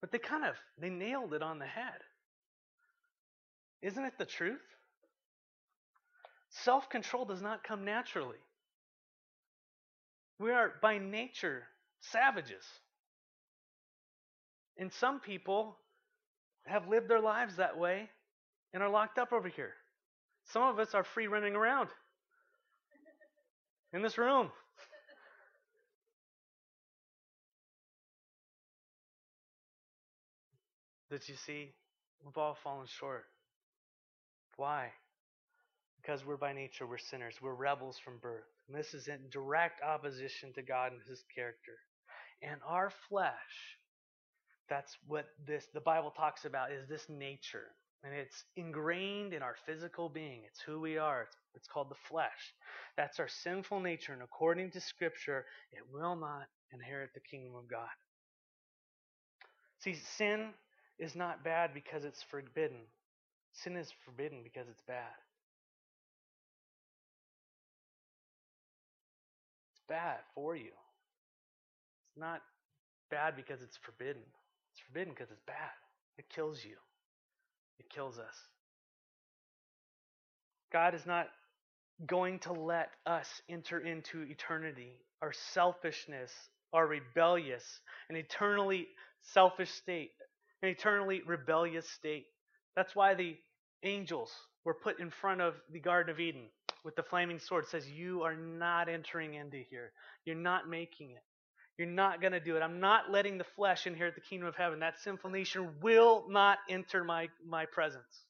But 0.00 0.12
they 0.12 0.18
kind 0.18 0.44
of 0.44 0.54
they 0.80 0.90
nailed 0.90 1.32
it 1.32 1.42
on 1.42 1.58
the 1.58 1.66
head. 1.66 2.00
Isn't 3.82 4.04
it 4.04 4.14
the 4.18 4.26
truth? 4.26 4.60
Self-control 6.50 7.26
does 7.26 7.42
not 7.42 7.64
come 7.64 7.84
naturally. 7.84 8.38
We 10.38 10.50
are 10.50 10.74
by 10.82 10.98
nature 10.98 11.64
savages. 12.00 12.64
And 14.78 14.92
some 14.92 15.20
people 15.20 15.78
have 16.66 16.88
lived 16.88 17.08
their 17.08 17.20
lives 17.20 17.56
that 17.56 17.78
way 17.78 18.10
and 18.74 18.82
are 18.82 18.90
locked 18.90 19.18
up 19.18 19.32
over 19.32 19.48
here. 19.48 19.72
Some 20.52 20.62
of 20.62 20.78
us 20.78 20.94
are 20.94 21.04
free 21.04 21.26
running 21.26 21.56
around 21.56 21.88
in 23.92 24.02
this 24.02 24.18
room. 24.18 24.50
Did 31.10 31.28
you 31.28 31.36
see? 31.36 31.70
We've 32.24 32.36
all 32.36 32.56
fallen 32.62 32.86
short. 32.86 33.24
Why? 34.56 34.90
Because 36.02 36.26
we're 36.26 36.36
by 36.36 36.52
nature, 36.52 36.86
we're 36.86 36.98
sinners. 36.98 37.36
We're 37.40 37.54
rebels 37.54 37.98
from 37.98 38.18
birth. 38.18 38.55
And 38.68 38.76
this 38.76 38.94
is 38.94 39.08
in 39.08 39.18
direct 39.30 39.82
opposition 39.82 40.52
to 40.54 40.62
God 40.62 40.92
and 40.92 41.00
His 41.08 41.24
character. 41.34 41.78
And 42.42 42.60
our 42.66 42.90
flesh, 43.08 43.78
that's 44.68 44.96
what 45.06 45.26
this 45.46 45.66
the 45.72 45.80
Bible 45.80 46.12
talks 46.16 46.44
about, 46.44 46.72
is 46.72 46.88
this 46.88 47.06
nature. 47.08 47.68
And 48.04 48.14
it's 48.14 48.44
ingrained 48.56 49.32
in 49.32 49.42
our 49.42 49.56
physical 49.66 50.08
being. 50.08 50.42
It's 50.46 50.60
who 50.60 50.80
we 50.80 50.98
are. 50.98 51.22
It's, 51.22 51.36
it's 51.54 51.66
called 51.66 51.90
the 51.90 51.96
flesh. 52.08 52.54
That's 52.96 53.18
our 53.18 53.28
sinful 53.28 53.80
nature. 53.80 54.12
And 54.12 54.22
according 54.22 54.70
to 54.72 54.80
Scripture, 54.80 55.46
it 55.72 55.82
will 55.92 56.14
not 56.14 56.46
inherit 56.72 57.10
the 57.14 57.20
kingdom 57.20 57.54
of 57.56 57.68
God. 57.68 57.88
See, 59.78 59.94
sin 59.94 60.50
is 60.98 61.14
not 61.14 61.44
bad 61.44 61.72
because 61.74 62.04
it's 62.04 62.22
forbidden. 62.22 62.80
Sin 63.52 63.76
is 63.76 63.92
forbidden 64.04 64.42
because 64.42 64.68
it's 64.68 64.82
bad. 64.86 65.12
Bad 69.88 70.18
for 70.34 70.56
you. 70.56 70.64
It's 70.66 72.18
not 72.18 72.40
bad 73.10 73.36
because 73.36 73.62
it's 73.62 73.76
forbidden. 73.78 74.22
It's 74.72 74.82
forbidden 74.86 75.12
because 75.14 75.30
it's 75.30 75.42
bad. 75.46 75.74
It 76.18 76.26
kills 76.34 76.64
you. 76.64 76.76
It 77.78 77.88
kills 77.90 78.18
us. 78.18 78.34
God 80.72 80.94
is 80.94 81.06
not 81.06 81.28
going 82.06 82.38
to 82.40 82.52
let 82.52 82.90
us 83.06 83.28
enter 83.48 83.78
into 83.78 84.22
eternity. 84.22 84.92
Our 85.22 85.32
selfishness, 85.52 86.32
our 86.72 86.86
rebellious, 86.86 87.64
an 88.10 88.16
eternally 88.16 88.88
selfish 89.22 89.70
state, 89.70 90.10
an 90.62 90.68
eternally 90.68 91.22
rebellious 91.26 91.88
state. 91.88 92.26
That's 92.74 92.94
why 92.94 93.14
the 93.14 93.36
angels 93.82 94.30
were 94.64 94.74
put 94.74 95.00
in 95.00 95.10
front 95.10 95.40
of 95.40 95.54
the 95.72 95.80
Garden 95.80 96.12
of 96.12 96.20
Eden 96.20 96.48
with 96.86 96.96
the 96.96 97.02
flaming 97.02 97.40
sword. 97.40 97.66
Says, 97.66 97.90
You 97.90 98.22
are 98.22 98.36
not 98.36 98.88
entering 98.88 99.34
into 99.34 99.58
here. 99.68 99.90
You're 100.24 100.36
not 100.36 100.70
making 100.70 101.10
it. 101.10 101.22
You're 101.76 101.88
not 101.88 102.22
going 102.22 102.32
to 102.32 102.40
do 102.40 102.56
it. 102.56 102.62
I'm 102.62 102.80
not 102.80 103.10
letting 103.10 103.36
the 103.36 103.44
flesh 103.44 103.86
inherit 103.86 104.14
the 104.14 104.22
kingdom 104.22 104.48
of 104.48 104.54
heaven. 104.54 104.78
That 104.80 104.98
sinful 105.00 105.28
nature 105.28 105.68
will 105.82 106.24
not 106.30 106.58
enter 106.70 107.04
my, 107.04 107.28
my 107.46 107.66
presence. 107.66 108.22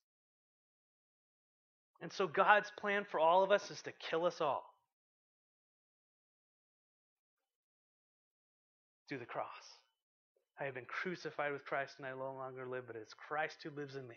And 2.00 2.12
so 2.12 2.26
God's 2.26 2.72
plan 2.80 3.06
for 3.08 3.20
all 3.20 3.44
of 3.44 3.52
us 3.52 3.70
is 3.70 3.80
to 3.82 3.92
kill 4.10 4.24
us 4.24 4.40
all 4.40 4.64
through 9.08 9.18
the 9.18 9.26
cross. 9.26 9.46
I 10.58 10.64
have 10.64 10.74
been 10.74 10.86
crucified 10.86 11.52
with 11.52 11.64
Christ 11.64 11.94
and 11.98 12.06
I 12.06 12.10
no 12.10 12.32
longer 12.32 12.66
live, 12.66 12.84
but 12.86 12.96
it's 12.96 13.14
Christ 13.14 13.58
who 13.62 13.70
lives 13.70 13.94
in 13.94 14.08
me. 14.08 14.16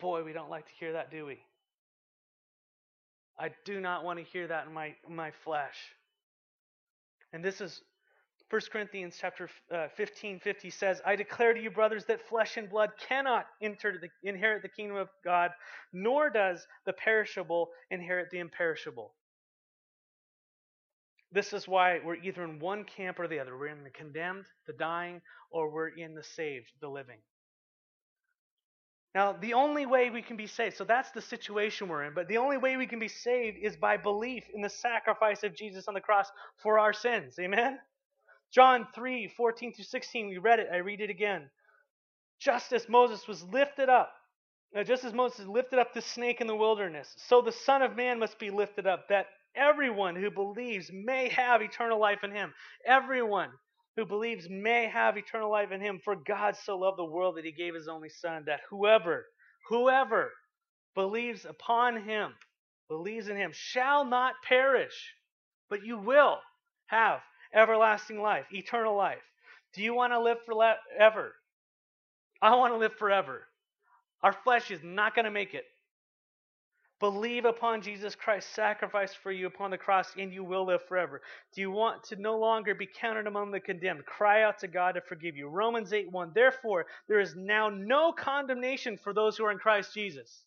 Boy, 0.00 0.24
we 0.24 0.32
don't 0.32 0.50
like 0.50 0.64
to 0.66 0.72
hear 0.80 0.94
that, 0.94 1.10
do 1.10 1.26
we? 1.26 1.38
I 3.40 3.50
do 3.64 3.80
not 3.80 4.04
want 4.04 4.18
to 4.18 4.24
hear 4.24 4.46
that 4.46 4.66
in 4.66 4.74
my, 4.74 4.94
my 5.08 5.30
flesh. 5.44 5.76
And 7.32 7.42
this 7.42 7.62
is 7.62 7.80
1 8.50 8.60
Corinthians 8.70 9.16
chapter 9.18 9.48
uh, 9.72 9.86
15, 9.96 10.40
50 10.40 10.70
says, 10.70 11.00
I 11.06 11.16
declare 11.16 11.54
to 11.54 11.62
you, 11.62 11.70
brothers, 11.70 12.04
that 12.06 12.28
flesh 12.28 12.58
and 12.58 12.68
blood 12.68 12.90
cannot 13.08 13.46
enter 13.62 13.96
the, 13.98 14.08
inherit 14.28 14.62
the 14.62 14.68
kingdom 14.68 14.96
of 14.98 15.08
God, 15.24 15.52
nor 15.92 16.28
does 16.28 16.66
the 16.84 16.92
perishable 16.92 17.68
inherit 17.90 18.28
the 18.30 18.40
imperishable. 18.40 19.14
This 21.32 21.52
is 21.52 21.66
why 21.66 22.00
we're 22.04 22.16
either 22.16 22.42
in 22.42 22.58
one 22.58 22.84
camp 22.84 23.20
or 23.20 23.28
the 23.28 23.38
other. 23.38 23.56
We're 23.56 23.68
in 23.68 23.84
the 23.84 23.90
condemned, 23.90 24.46
the 24.66 24.72
dying, 24.74 25.22
or 25.50 25.70
we're 25.70 25.96
in 25.96 26.14
the 26.14 26.24
saved, 26.24 26.72
the 26.80 26.88
living. 26.88 27.18
Now, 29.14 29.32
the 29.32 29.54
only 29.54 29.86
way 29.86 30.10
we 30.10 30.22
can 30.22 30.36
be 30.36 30.46
saved, 30.46 30.76
so 30.76 30.84
that's 30.84 31.10
the 31.10 31.20
situation 31.20 31.88
we're 31.88 32.04
in, 32.04 32.14
but 32.14 32.28
the 32.28 32.38
only 32.38 32.58
way 32.58 32.76
we 32.76 32.86
can 32.86 33.00
be 33.00 33.08
saved 33.08 33.58
is 33.60 33.76
by 33.76 33.96
belief 33.96 34.44
in 34.54 34.62
the 34.62 34.68
sacrifice 34.68 35.42
of 35.42 35.54
Jesus 35.54 35.88
on 35.88 35.94
the 35.94 36.00
cross 36.00 36.30
for 36.62 36.78
our 36.78 36.92
sins. 36.92 37.34
Amen? 37.40 37.78
John 38.52 38.86
3 38.94 39.28
14 39.36 39.72
through 39.74 39.84
16, 39.84 40.28
we 40.28 40.38
read 40.38 40.60
it. 40.60 40.68
I 40.72 40.76
read 40.78 41.00
it 41.00 41.10
again. 41.10 41.50
Just 42.38 42.72
as 42.72 42.88
Moses 42.88 43.26
was 43.26 43.42
lifted 43.42 43.88
up, 43.88 44.12
uh, 44.76 44.84
just 44.84 45.04
as 45.04 45.12
Moses 45.12 45.46
lifted 45.46 45.80
up 45.80 45.92
the 45.92 46.02
snake 46.02 46.40
in 46.40 46.46
the 46.46 46.56
wilderness, 46.56 47.12
so 47.16 47.42
the 47.42 47.52
Son 47.52 47.82
of 47.82 47.96
Man 47.96 48.18
must 48.20 48.38
be 48.38 48.50
lifted 48.50 48.86
up, 48.86 49.08
that 49.08 49.26
everyone 49.56 50.14
who 50.14 50.30
believes 50.30 50.90
may 50.92 51.28
have 51.30 51.62
eternal 51.62 51.98
life 51.98 52.22
in 52.22 52.30
him. 52.30 52.54
Everyone 52.86 53.50
who 53.96 54.06
believes 54.06 54.48
may 54.48 54.88
have 54.88 55.16
eternal 55.16 55.50
life 55.50 55.72
in 55.72 55.80
him. 55.80 56.00
For 56.04 56.16
God 56.16 56.56
so 56.56 56.78
loved 56.78 56.98
the 56.98 57.04
world 57.04 57.36
that 57.36 57.44
he 57.44 57.52
gave 57.52 57.74
his 57.74 57.88
only 57.88 58.08
Son, 58.08 58.44
that 58.46 58.60
whoever, 58.68 59.26
whoever 59.68 60.30
believes 60.94 61.44
upon 61.44 62.02
him, 62.02 62.32
believes 62.88 63.28
in 63.28 63.36
him, 63.36 63.52
shall 63.52 64.04
not 64.04 64.34
perish, 64.46 65.14
but 65.68 65.84
you 65.84 65.98
will 65.98 66.38
have 66.86 67.20
everlasting 67.54 68.20
life, 68.20 68.46
eternal 68.52 68.96
life. 68.96 69.22
Do 69.74 69.82
you 69.82 69.94
want 69.94 70.12
to 70.12 70.20
live 70.20 70.38
forever? 70.44 71.34
I 72.42 72.54
want 72.56 72.72
to 72.72 72.78
live 72.78 72.94
forever. 72.94 73.46
Our 74.22 74.32
flesh 74.32 74.70
is 74.70 74.80
not 74.82 75.14
going 75.14 75.24
to 75.24 75.30
make 75.30 75.54
it. 75.54 75.64
Believe 77.00 77.46
upon 77.46 77.80
Jesus 77.80 78.14
Christ's 78.14 78.54
sacrifice 78.54 79.14
for 79.14 79.32
you 79.32 79.46
upon 79.46 79.70
the 79.70 79.78
cross, 79.78 80.12
and 80.18 80.32
you 80.32 80.44
will 80.44 80.66
live 80.66 80.82
forever. 80.86 81.22
Do 81.54 81.62
you 81.62 81.70
want 81.70 82.04
to 82.04 82.16
no 82.16 82.38
longer 82.38 82.74
be 82.74 82.86
counted 82.86 83.26
among 83.26 83.50
the 83.50 83.60
condemned? 83.60 84.04
Cry 84.04 84.42
out 84.42 84.58
to 84.58 84.68
God 84.68 84.92
to 84.92 85.00
forgive 85.00 85.34
you. 85.34 85.48
Romans 85.48 85.94
8 85.94 86.12
1. 86.12 86.32
Therefore, 86.34 86.84
there 87.08 87.20
is 87.20 87.34
now 87.34 87.70
no 87.70 88.12
condemnation 88.12 88.98
for 88.98 89.14
those 89.14 89.38
who 89.38 89.46
are 89.46 89.50
in 89.50 89.58
Christ 89.58 89.94
Jesus. 89.94 90.44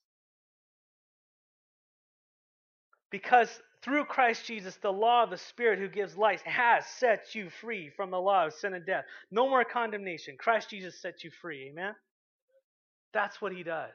Because 3.10 3.50
through 3.82 4.06
Christ 4.06 4.46
Jesus, 4.46 4.76
the 4.76 4.94
law 4.94 5.24
of 5.24 5.32
the 5.32 5.38
Spirit 5.38 5.80
who 5.80 5.88
gives 5.88 6.16
life 6.16 6.42
has 6.44 6.86
set 6.86 7.34
you 7.34 7.50
free 7.50 7.90
from 7.90 8.12
the 8.12 8.22
law 8.22 8.46
of 8.46 8.54
sin 8.54 8.76
and 8.76 8.86
death. 8.86 9.06
No 9.32 9.50
more 9.50 9.66
condemnation. 9.66 10.38
Christ 10.38 10.70
Jesus 10.70 11.02
sets 11.02 11.24
you 11.24 11.32
free. 11.42 11.70
Amen? 11.70 11.96
That's 13.12 13.42
what 13.42 13.52
he 13.54 13.64
does. 13.64 13.92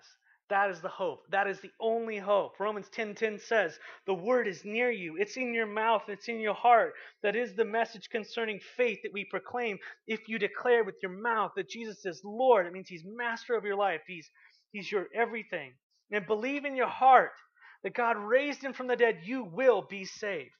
That 0.49 0.71
is 0.71 0.81
the 0.81 0.89
hope. 0.89 1.27
That 1.31 1.47
is 1.47 1.61
the 1.61 1.73
only 1.81 2.19
hope. 2.19 2.59
Romans 2.61 2.89
10:10 2.89 3.15
10, 3.15 3.15
10 3.15 3.39
says, 3.39 3.79
"The 4.07 4.15
word 4.15 4.49
is 4.49 4.65
near 4.65 4.91
you. 4.91 5.17
It's 5.19 5.37
in 5.37 5.55
your 5.55 5.67
mouth, 5.67 6.09
it's 6.09 6.29
in 6.29 6.41
your 6.41 6.55
heart." 6.55 6.95
That 7.23 7.37
is 7.37 7.55
the 7.55 7.65
message 7.65 8.11
concerning 8.11 8.61
faith 8.61 9.01
that 9.03 9.13
we 9.13 9.25
proclaim. 9.27 9.79
If 10.07 10.29
you 10.29 10.39
declare 10.39 10.85
with 10.85 10.97
your 11.03 11.13
mouth 11.13 11.53
that 11.57 11.69
Jesus 11.69 12.07
is 12.07 12.25
Lord, 12.25 12.67
it 12.67 12.73
means 12.73 12.89
he's 12.89 13.05
master 13.05 13.55
of 13.57 13.65
your 13.65 13.77
life. 13.77 14.03
He's 14.07 14.31
he's 14.73 14.91
your 14.91 15.09
everything. 15.15 15.75
And 16.11 16.27
believe 16.27 16.65
in 16.65 16.77
your 16.77 16.89
heart 16.89 17.35
that 17.83 17.95
God 17.95 18.17
raised 18.17 18.63
him 18.63 18.73
from 18.73 18.87
the 18.87 18.97
dead, 18.97 19.21
you 19.25 19.45
will 19.45 19.83
be 19.83 20.05
saved. 20.05 20.51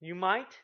You 0.00 0.14
might 0.14 0.60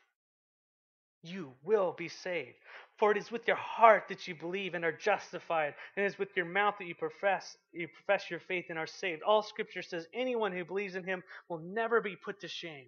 you 1.23 1.53
will 1.63 1.93
be 1.93 2.07
saved. 2.07 2.55
For 2.99 3.11
it 3.11 3.17
is 3.17 3.31
with 3.31 3.47
your 3.47 3.55
heart 3.55 4.09
that 4.09 4.27
you 4.27 4.35
believe 4.35 4.73
and 4.73 4.83
are 4.83 4.91
justified, 4.91 5.73
and 5.95 6.05
it 6.05 6.07
is 6.09 6.19
with 6.19 6.35
your 6.35 6.45
mouth 6.45 6.75
that 6.79 6.85
you 6.85 6.95
profess 6.95 7.57
you 7.71 7.87
profess 7.87 8.29
your 8.29 8.41
faith 8.41 8.65
and 8.69 8.77
are 8.77 8.87
saved. 8.87 9.23
All 9.23 9.41
scripture 9.41 9.81
says 9.81 10.05
anyone 10.13 10.51
who 10.51 10.65
believes 10.65 10.95
in 10.95 11.05
him 11.05 11.23
will 11.47 11.59
never 11.59 12.01
be 12.01 12.17
put 12.17 12.41
to 12.41 12.49
shame. 12.49 12.87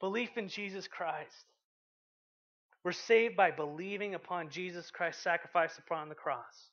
Belief 0.00 0.36
in 0.36 0.48
Jesus 0.48 0.86
Christ. 0.86 1.46
We're 2.84 2.92
saved 2.92 3.36
by 3.36 3.50
believing 3.50 4.14
upon 4.14 4.50
Jesus 4.50 4.90
Christ's 4.90 5.22
sacrifice 5.22 5.78
upon 5.78 6.08
the 6.10 6.14
cross. 6.14 6.70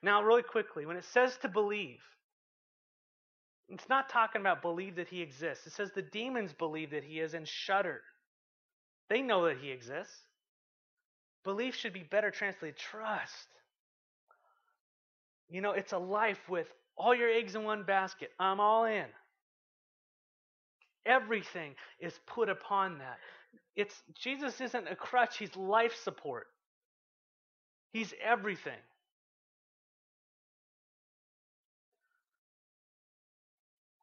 Now, 0.00 0.22
really 0.22 0.42
quickly, 0.42 0.86
when 0.86 0.96
it 0.96 1.04
says 1.04 1.36
to 1.42 1.48
believe, 1.48 2.00
it's 3.68 3.88
not 3.88 4.08
talking 4.08 4.40
about 4.40 4.62
believe 4.62 4.96
that 4.96 5.08
he 5.08 5.22
exists. 5.22 5.66
It 5.66 5.72
says 5.72 5.90
the 5.94 6.02
demons 6.02 6.52
believe 6.52 6.90
that 6.90 7.04
he 7.04 7.20
is 7.20 7.34
and 7.34 7.46
shudder. 7.46 8.00
They 9.08 9.22
know 9.22 9.46
that 9.46 9.58
he 9.58 9.70
exists. 9.70 10.18
Belief 11.44 11.74
should 11.74 11.92
be 11.92 12.04
better 12.04 12.30
translated 12.30 12.76
trust. 12.78 13.48
You 15.48 15.60
know, 15.60 15.72
it's 15.72 15.92
a 15.92 15.98
life 15.98 16.48
with 16.48 16.66
all 16.96 17.14
your 17.14 17.28
eggs 17.28 17.54
in 17.54 17.64
one 17.64 17.82
basket. 17.82 18.30
I'm 18.38 18.60
all 18.60 18.84
in. 18.84 19.06
Everything 21.04 21.74
is 22.00 22.18
put 22.26 22.48
upon 22.48 22.98
that. 22.98 23.18
It's 23.74 24.02
Jesus 24.14 24.60
isn't 24.60 24.88
a 24.88 24.94
crutch, 24.94 25.38
he's 25.38 25.56
life 25.56 25.94
support. 26.04 26.46
He's 27.92 28.14
everything. 28.22 28.78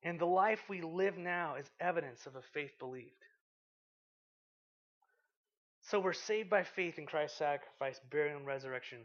And 0.04 0.19
the 0.19 0.25
life 0.25 0.62
we 0.69 0.82
live 0.82 1.17
now 1.17 1.56
is 1.56 1.69
evidence 1.80 2.25
of 2.25 2.36
a 2.36 2.41
faith 2.54 2.71
believed. 2.80 3.12
So 5.89 5.99
we're 5.99 6.13
saved 6.13 6.52
by 6.52 6.63
faith 6.63 6.99
in 6.99 7.08
Christ's 7.08 7.39
sacrifice, 7.39 7.99
burial, 8.12 8.38
and 8.38 8.45
resurrection. 8.45 8.99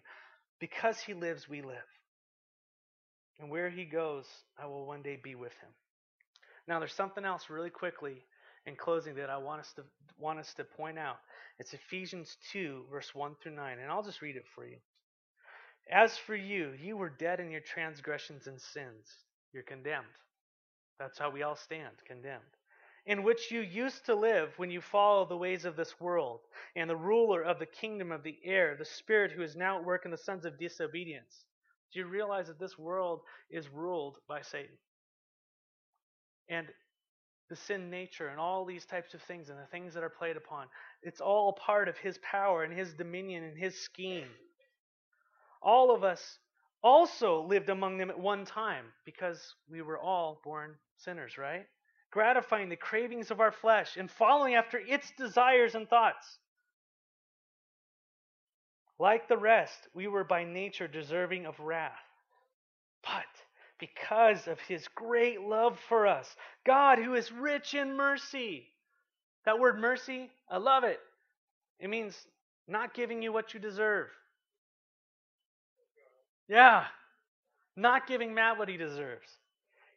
Because 0.60 1.00
he 1.00 1.14
lives, 1.14 1.48
we 1.48 1.62
live. 1.62 1.76
And 3.40 3.50
where 3.50 3.70
he 3.70 3.84
goes, 3.84 4.26
I 4.62 4.66
will 4.66 4.86
one 4.86 5.02
day 5.02 5.18
be 5.22 5.34
with 5.34 5.52
him. 5.52 5.70
Now, 6.68 6.78
there's 6.78 6.94
something 6.94 7.24
else 7.24 7.48
really 7.48 7.70
quickly 7.70 8.22
in 8.66 8.76
closing 8.76 9.14
that 9.16 9.30
I 9.30 9.38
want 9.38 9.60
us 9.60 9.72
to 9.76 9.82
want 10.18 10.38
us 10.38 10.52
to 10.54 10.64
point 10.64 10.98
out. 10.98 11.16
It's 11.58 11.74
Ephesians 11.74 12.36
2, 12.52 12.84
verse 12.90 13.10
1 13.14 13.36
through 13.42 13.56
9, 13.56 13.78
and 13.78 13.90
I'll 13.90 14.02
just 14.02 14.22
read 14.22 14.36
it 14.36 14.44
for 14.54 14.66
you. 14.66 14.76
As 15.90 16.16
for 16.16 16.36
you, 16.36 16.72
you 16.80 16.96
were 16.96 17.10
dead 17.10 17.40
in 17.40 17.50
your 17.50 17.60
transgressions 17.60 18.46
and 18.46 18.60
sins. 18.60 19.06
You're 19.52 19.64
condemned. 19.64 20.06
That's 20.98 21.18
how 21.18 21.30
we 21.30 21.42
all 21.42 21.56
stand, 21.56 21.94
condemned. 22.06 22.42
In 23.06 23.22
which 23.22 23.50
you 23.50 23.60
used 23.60 24.06
to 24.06 24.14
live 24.14 24.54
when 24.56 24.70
you 24.70 24.80
follow 24.80 25.26
the 25.26 25.36
ways 25.36 25.66
of 25.66 25.76
this 25.76 26.00
world, 26.00 26.40
and 26.74 26.88
the 26.88 26.96
ruler 26.96 27.42
of 27.42 27.58
the 27.58 27.66
kingdom 27.66 28.10
of 28.10 28.22
the 28.22 28.38
air, 28.44 28.76
the 28.78 28.84
spirit 28.84 29.30
who 29.32 29.42
is 29.42 29.56
now 29.56 29.78
at 29.78 29.84
work 29.84 30.06
in 30.06 30.10
the 30.10 30.16
sons 30.16 30.46
of 30.46 30.58
disobedience. 30.58 31.44
Do 31.92 31.98
you 31.98 32.06
realize 32.06 32.46
that 32.46 32.58
this 32.58 32.78
world 32.78 33.20
is 33.50 33.68
ruled 33.68 34.16
by 34.26 34.40
Satan? 34.40 34.76
And 36.48 36.66
the 37.50 37.56
sin 37.56 37.90
nature 37.90 38.28
and 38.28 38.40
all 38.40 38.64
these 38.64 38.86
types 38.86 39.12
of 39.12 39.22
things 39.22 39.50
and 39.50 39.58
the 39.58 39.66
things 39.66 39.92
that 39.94 40.02
are 40.02 40.08
played 40.08 40.36
upon, 40.36 40.66
it's 41.02 41.20
all 41.20 41.52
part 41.52 41.88
of 41.88 41.98
his 41.98 42.18
power 42.18 42.64
and 42.64 42.72
his 42.72 42.94
dominion 42.94 43.44
and 43.44 43.58
his 43.58 43.78
scheme. 43.78 44.28
All 45.62 45.94
of 45.94 46.04
us 46.04 46.38
also 46.82 47.42
lived 47.42 47.68
among 47.68 47.98
them 47.98 48.10
at 48.10 48.18
one 48.18 48.44
time 48.44 48.86
because 49.04 49.54
we 49.70 49.82
were 49.82 49.98
all 49.98 50.40
born 50.42 50.74
sinners, 50.96 51.36
right? 51.38 51.66
Gratifying 52.14 52.68
the 52.68 52.76
cravings 52.76 53.32
of 53.32 53.40
our 53.40 53.50
flesh 53.50 53.96
and 53.96 54.08
following 54.08 54.54
after 54.54 54.78
its 54.78 55.10
desires 55.18 55.74
and 55.74 55.88
thoughts. 55.88 56.38
Like 59.00 59.26
the 59.26 59.36
rest, 59.36 59.88
we 59.94 60.06
were 60.06 60.22
by 60.22 60.44
nature 60.44 60.86
deserving 60.86 61.44
of 61.44 61.58
wrath. 61.58 61.90
But 63.02 63.26
because 63.80 64.46
of 64.46 64.60
his 64.60 64.86
great 64.94 65.40
love 65.40 65.76
for 65.88 66.06
us. 66.06 66.36
God, 66.64 67.00
who 67.00 67.14
is 67.14 67.32
rich 67.32 67.74
in 67.74 67.96
mercy. 67.96 68.68
That 69.44 69.58
word 69.58 69.80
mercy, 69.80 70.30
I 70.48 70.58
love 70.58 70.84
it. 70.84 71.00
It 71.80 71.90
means 71.90 72.16
not 72.68 72.94
giving 72.94 73.22
you 73.22 73.32
what 73.32 73.54
you 73.54 73.58
deserve. 73.58 74.06
Yeah, 76.46 76.84
not 77.74 78.06
giving 78.06 78.34
Matt 78.34 78.56
what 78.56 78.68
he 78.68 78.76
deserves. 78.76 79.26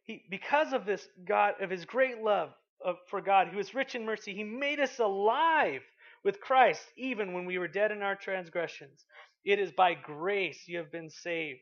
He, 0.07 0.23
because 0.29 0.73
of 0.73 0.85
this 0.85 1.07
God, 1.25 1.55
of 1.61 1.69
his 1.69 1.85
great 1.85 2.21
love 2.23 2.49
of, 2.83 2.95
for 3.09 3.21
God, 3.21 3.49
who 3.49 3.59
is 3.59 3.75
rich 3.75 3.95
in 3.95 4.05
mercy, 4.05 4.33
he 4.33 4.43
made 4.43 4.79
us 4.79 4.99
alive 4.99 5.81
with 6.23 6.41
Christ, 6.41 6.83
even 6.97 7.33
when 7.33 7.45
we 7.45 7.59
were 7.59 7.67
dead 7.67 7.91
in 7.91 8.01
our 8.01 8.15
transgressions. 8.15 9.05
It 9.45 9.59
is 9.59 9.71
by 9.71 9.93
grace 9.93 10.67
you 10.67 10.79
have 10.79 10.91
been 10.91 11.09
saved 11.09 11.59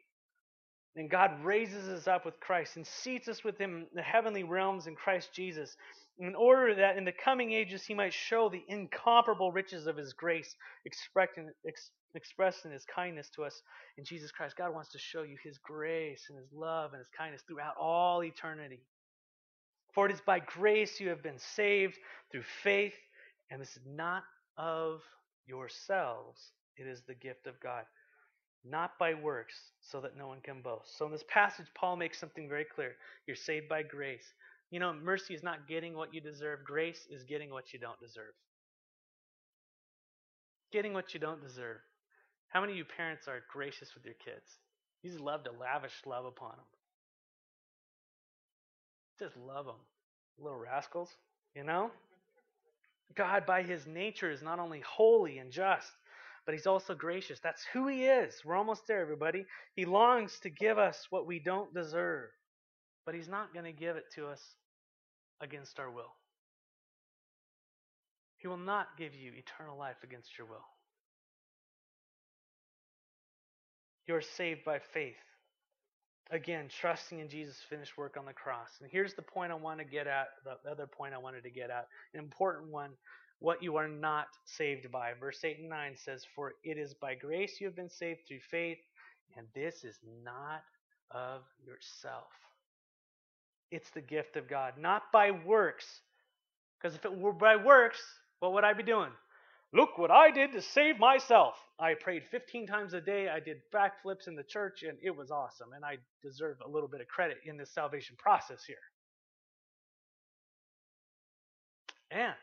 and 0.95 1.10
God 1.10 1.43
raises 1.43 1.89
us 1.89 2.08
up 2.08 2.25
with 2.25 2.39
Christ 2.39 2.77
and 2.77 2.88
seats 2.88 3.27
us 3.27 3.43
with 3.43 3.58
Him 3.58 3.88
in 3.91 3.95
the 3.95 4.01
heavenly 4.01 4.43
realms 4.43 4.88
in 4.88 4.95
Christ 4.95 5.34
Jesus, 5.34 5.75
in 6.19 6.36
order 6.36 6.73
that 6.75 6.97
in 6.97 7.03
the 7.03 7.12
coming 7.12 7.51
ages 7.51 7.84
He 7.86 7.93
might 7.93 8.13
show 8.13 8.49
the 8.49 8.63
incomparable 8.67 9.51
riches 9.51 9.88
of 9.88 9.97
His 9.97 10.13
grace 10.13 10.55
in, 11.38 11.51
ex, 11.67 11.91
expressed 12.15 12.65
in 12.65 12.71
His 12.71 12.86
kindness 12.86 13.30
to 13.36 13.43
us 13.43 13.62
in 13.97 14.06
Jesus 14.06 14.32
Christ. 14.32 14.56
God 14.58 14.73
wants 14.73 14.91
to 14.91 14.99
show 14.99 15.23
you 15.23 15.38
His 15.43 15.58
grace 15.58 16.25
and 16.30 16.38
His 16.38 16.51
love 16.54 16.93
and 16.93 16.99
His 16.99 17.10
kindness 17.17 17.41
throughout 17.47 17.75
all 17.80 18.23
eternity. 18.23 18.82
For 19.93 20.06
it 20.06 20.12
is 20.12 20.21
by 20.25 20.39
grace 20.39 20.99
you 20.99 21.10
have 21.10 21.23
been 21.23 21.39
saved 21.39 21.97
through 22.32 22.43
faith, 22.63 22.95
and 23.49 23.62
this 23.62 23.78
is 23.78 23.84
not 23.88 24.23
of 24.58 25.01
yourselves, 25.47 26.51
it 26.78 26.88
is 26.88 27.01
the 27.08 27.15
gift 27.15 27.47
of 27.47 27.60
God 27.62 27.86
not 28.67 28.97
by 28.97 29.13
works, 29.13 29.54
so 29.80 30.01
that 30.01 30.17
no 30.17 30.28
one 30.28 30.41
can 30.41 30.62
boast. 30.62 30.97
So 30.97 31.06
in 31.06 31.12
this 31.12 31.23
passage, 31.28 31.67
Paul 31.75 31.95
makes 31.97 32.19
something 32.19 32.49
very 32.49 32.65
clear. 32.65 32.95
You're 33.28 33.36
saved 33.36 33.69
by 33.69 33.84
grace. 33.84 34.34
You 34.71 34.80
know, 34.80 34.93
mercy 34.93 35.36
is 35.36 35.43
not 35.43 35.67
getting 35.67 35.95
what 35.95 36.13
you 36.13 36.19
deserve, 36.19 36.60
grace 36.65 37.08
is 37.10 37.23
getting 37.23 37.51
what 37.51 37.71
you 37.71 37.80
don't 37.80 37.99
deserve. 37.99 38.34
Getting 40.73 40.93
what 40.93 41.13
you 41.13 41.19
don't 41.19 41.41
deserve. 41.41 41.78
How 42.56 42.62
many 42.62 42.72
of 42.72 42.78
you 42.78 42.86
parents 42.86 43.28
are 43.28 43.44
gracious 43.52 43.94
with 43.94 44.06
your 44.06 44.13
kids? 44.13 44.50
You 45.04 45.12
just 45.12 45.22
love 45.22 45.44
to 45.44 45.52
lavish 45.52 45.91
love 46.06 46.24
upon 46.24 46.52
them. 46.52 46.65
Just 49.20 49.36
love 49.36 49.65
them. 49.65 49.76
Little 50.39 50.58
rascals, 50.58 51.10
you 51.54 51.65
know? 51.65 51.91
God, 53.13 53.46
by 53.46 53.62
his 53.62 53.86
nature, 53.86 54.32
is 54.32 54.41
not 54.41 54.60
only 54.60 54.80
holy 54.88 55.39
and 55.39 55.52
just, 55.52 55.91
but 56.46 56.56
he's 56.56 56.65
also 56.65 56.96
gracious. 56.96 57.41
That's 57.44 57.65
who 57.74 57.89
he 57.89 58.06
is. 58.06 58.41
We're 58.46 58.56
almost 58.56 58.88
there, 58.88 59.02
everybody. 59.02 59.46
He 59.76 59.84
longs 59.84 60.39
to 60.44 60.50
give 60.50 60.78
us 60.78 61.08
what 61.10 61.28
we 61.28 61.39
don't 61.39 61.74
deserve, 61.74 62.30
but 63.06 63.15
he's 63.15 63.28
not 63.28 63.54
going 63.54 63.65
to 63.65 63.74
give 63.74 63.98
it 63.98 64.06
to 64.15 64.28
us 64.28 64.41
against 65.41 65.78
our 65.78 65.91
will. 65.91 66.15
He 68.38 68.48
will 68.48 68.56
not 68.56 68.98
give 68.98 69.13
you 69.13 69.34
eternal 69.36 69.78
life 69.78 69.98
against 70.06 70.38
your 70.38 70.48
will. 70.48 70.63
You're 74.08 74.22
saved 74.22 74.63
by 74.65 74.80
faith. 74.80 75.15
Again, 76.32 76.68
trusting 76.70 77.20
in 77.20 77.30
Jesus' 77.30 77.62
finished 77.70 77.98
work 77.98 78.18
on 78.18 78.26
the 78.26 78.34
cross. 78.34 78.70
And 78.82 78.89
here's 78.91 79.13
the 79.13 79.22
point 79.22 79.52
I 79.52 79.56
want 79.56 79.80
to 79.80 79.86
get 79.86 80.08
at, 80.08 80.28
the 80.44 80.70
other 80.70 80.88
point 80.88 81.13
I 81.13 81.20
wanted 81.20 81.44
to 81.44 81.52
get 81.52 81.70
at, 81.70 81.88
an 82.13 82.20
important 82.20 82.72
one 82.72 82.91
what 83.39 83.62
you 83.62 83.76
are 83.76 83.88
not 83.88 84.28
saved 84.46 84.91
by. 84.91 85.12
Verse 85.20 85.39
8 85.44 85.60
and 85.60 85.70
9 85.70 85.96
says, 85.98 86.26
For 86.36 86.54
it 86.63 86.78
is 86.78 86.94
by 86.94 87.15
grace 87.15 87.58
you 87.60 87.68
have 87.68 87.76
been 87.76 87.89
saved 87.89 88.22
through 88.28 88.39
faith, 88.39 88.80
and 89.38 89.46
this 89.54 89.84
is 89.84 90.00
not 90.24 90.63
of 91.12 91.41
yourself. 91.65 92.32
It's 93.72 93.89
the 93.91 94.02
gift 94.02 94.38
of 94.38 94.48
God, 94.48 94.74
not 94.80 95.04
by 95.12 95.32
works. 95.32 96.02
Because 96.80 96.96
if 96.96 97.06
it 97.06 97.15
were 97.15 97.34
by 97.34 97.56
works, 97.56 98.02
what 98.39 98.54
would 98.54 98.63
I 98.63 98.74
be 98.74 98.84
doing? 98.84 99.12
Look 99.76 99.98
what 99.98 100.10
I 100.10 100.32
did 100.32 100.54
to 100.54 100.62
save 100.62 101.00
myself. 101.00 101.56
I 101.78 101.96
prayed 101.96 102.24
15 102.32 102.66
times 102.66 102.94
a 102.94 103.02
day. 103.02 103.28
I 103.28 103.42
did 103.42 103.58
backflips 103.74 104.28
in 104.28 104.36
the 104.36 104.44
church, 104.44 104.84
and 104.84 104.98
it 105.04 105.14
was 105.14 105.32
awesome. 105.32 105.74
And 105.76 105.84
I 105.84 105.98
deserve 106.24 106.58
a 106.66 106.70
little 106.70 106.88
bit 106.88 107.02
of 107.02 107.08
credit 107.08 107.40
in 107.46 107.58
this 107.58 107.74
salvation 107.74 108.16
process 108.18 108.64
here. 108.66 108.78
And 112.10 112.36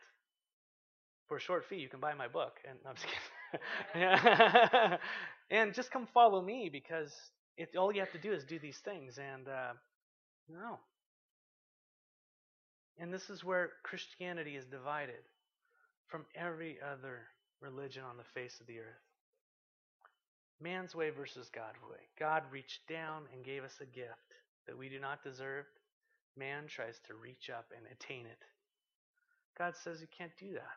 for 1.28 1.38
a 1.38 1.40
short 1.40 1.64
fee, 1.64 1.76
you 1.76 1.88
can 1.88 2.00
buy 2.00 2.12
my 2.12 2.28
book. 2.28 2.58
And 2.68 2.78
no, 2.84 2.90
I'm 2.90 2.96
just 2.96 3.06
kidding. 3.94 4.98
and 5.50 5.72
just 5.72 5.90
come 5.90 6.06
follow 6.12 6.42
me 6.42 6.68
because 6.70 7.14
it, 7.56 7.70
all 7.78 7.94
you 7.94 8.00
have 8.00 8.12
to 8.12 8.18
do 8.18 8.34
is 8.34 8.44
do 8.44 8.58
these 8.58 8.78
things. 8.84 9.16
And 9.16 9.48
uh, 9.48 9.72
no. 10.50 10.78
And 12.98 13.10
this 13.10 13.30
is 13.30 13.42
where 13.42 13.70
Christianity 13.84 14.56
is 14.56 14.66
divided 14.66 15.24
from 16.12 16.26
every 16.36 16.76
other 16.84 17.20
religion 17.62 18.04
on 18.04 18.18
the 18.18 18.30
face 18.38 18.60
of 18.60 18.66
the 18.66 18.78
earth. 18.78 19.08
Man's 20.60 20.94
way 20.94 21.08
versus 21.08 21.48
God's 21.54 21.80
way. 21.90 22.04
God 22.20 22.42
reached 22.52 22.86
down 22.86 23.22
and 23.32 23.42
gave 23.42 23.64
us 23.64 23.74
a 23.80 23.86
gift 23.86 24.28
that 24.66 24.76
we 24.76 24.90
do 24.90 25.00
not 25.00 25.24
deserve. 25.24 25.64
Man 26.36 26.64
tries 26.68 27.00
to 27.08 27.14
reach 27.14 27.48
up 27.48 27.64
and 27.74 27.86
attain 27.90 28.26
it. 28.26 28.44
God 29.56 29.72
says 29.82 30.02
you 30.02 30.06
can't 30.16 30.36
do 30.38 30.52
that. 30.52 30.76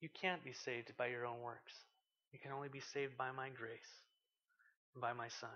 You 0.00 0.08
can't 0.18 0.42
be 0.42 0.54
saved 0.54 0.90
by 0.96 1.08
your 1.08 1.26
own 1.26 1.42
works. 1.42 1.74
You 2.32 2.38
can 2.38 2.52
only 2.52 2.68
be 2.68 2.80
saved 2.80 3.18
by 3.18 3.30
my 3.30 3.50
grace 3.50 3.92
and 4.94 5.02
by 5.02 5.12
my 5.12 5.28
Son. 5.28 5.50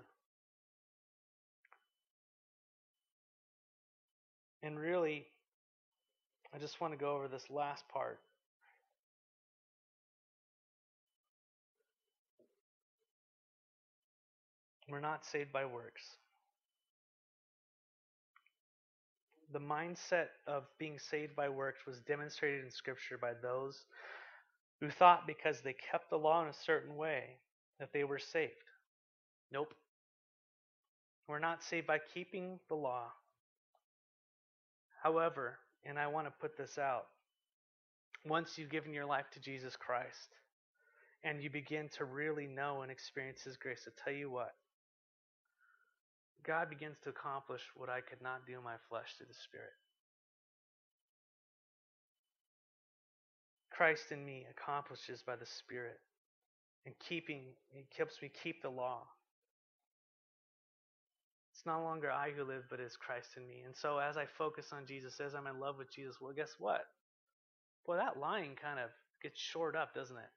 And 4.62 4.78
really, 4.78 5.24
I 6.54 6.58
just 6.58 6.82
want 6.82 6.92
to 6.92 6.98
go 6.98 7.14
over 7.14 7.28
this 7.28 7.48
last 7.50 7.88
part. 7.88 8.20
We're 14.92 15.00
not 15.00 15.24
saved 15.24 15.54
by 15.54 15.64
works. 15.64 16.02
The 19.50 19.58
mindset 19.58 20.26
of 20.46 20.64
being 20.78 20.98
saved 20.98 21.34
by 21.34 21.48
works 21.48 21.86
was 21.86 22.00
demonstrated 22.00 22.62
in 22.62 22.70
Scripture 22.70 23.16
by 23.16 23.32
those 23.40 23.86
who 24.80 24.90
thought 24.90 25.26
because 25.26 25.62
they 25.62 25.72
kept 25.90 26.10
the 26.10 26.18
law 26.18 26.42
in 26.42 26.48
a 26.48 26.64
certain 26.66 26.94
way 26.94 27.38
that 27.80 27.94
they 27.94 28.04
were 28.04 28.18
saved. 28.18 28.52
Nope. 29.50 29.72
We're 31.26 31.38
not 31.38 31.62
saved 31.62 31.86
by 31.86 31.98
keeping 32.12 32.58
the 32.68 32.74
law. 32.74 33.06
However, 35.02 35.56
and 35.86 35.98
I 35.98 36.06
want 36.08 36.26
to 36.26 36.32
put 36.38 36.58
this 36.58 36.76
out, 36.76 37.06
once 38.26 38.58
you've 38.58 38.68
given 38.68 38.92
your 38.92 39.06
life 39.06 39.30
to 39.32 39.40
Jesus 39.40 39.74
Christ 39.74 40.36
and 41.24 41.42
you 41.42 41.48
begin 41.48 41.88
to 41.96 42.04
really 42.04 42.46
know 42.46 42.82
and 42.82 42.92
experience 42.92 43.42
His 43.42 43.56
grace, 43.56 43.88
I 43.88 43.92
tell 44.04 44.14
you 44.14 44.30
what, 44.30 44.52
God 46.46 46.70
begins 46.70 46.96
to 47.04 47.10
accomplish 47.10 47.62
what 47.76 47.88
I 47.88 48.00
could 48.00 48.20
not 48.22 48.46
do 48.46 48.58
in 48.58 48.64
my 48.64 48.76
flesh 48.88 49.14
through 49.16 49.28
the 49.28 49.34
Spirit. 49.34 49.72
Christ 53.70 54.12
in 54.12 54.24
me 54.24 54.46
accomplishes 54.50 55.22
by 55.26 55.36
the 55.36 55.46
Spirit 55.46 55.98
and 56.84 56.94
keeping, 56.98 57.42
He 57.70 57.84
helps 57.96 58.20
me 58.22 58.30
keep 58.42 58.62
the 58.62 58.70
law. 58.70 59.02
It's 61.52 61.66
no 61.66 61.82
longer 61.82 62.10
I 62.10 62.30
who 62.30 62.44
live, 62.44 62.64
but 62.70 62.80
it's 62.80 62.96
Christ 62.96 63.30
in 63.36 63.46
me. 63.46 63.62
And 63.64 63.74
so 63.76 63.98
as 63.98 64.16
I 64.16 64.26
focus 64.26 64.70
on 64.72 64.86
Jesus, 64.86 65.20
as 65.20 65.34
I'm 65.34 65.46
in 65.46 65.60
love 65.60 65.78
with 65.78 65.92
Jesus, 65.94 66.16
well, 66.20 66.32
guess 66.34 66.54
what? 66.58 66.82
Boy, 67.86 67.96
that 67.96 68.18
line 68.18 68.56
kind 68.60 68.78
of 68.78 68.90
gets 69.22 69.40
shored 69.40 69.76
up, 69.76 69.94
doesn't 69.94 70.16
it? 70.16 70.30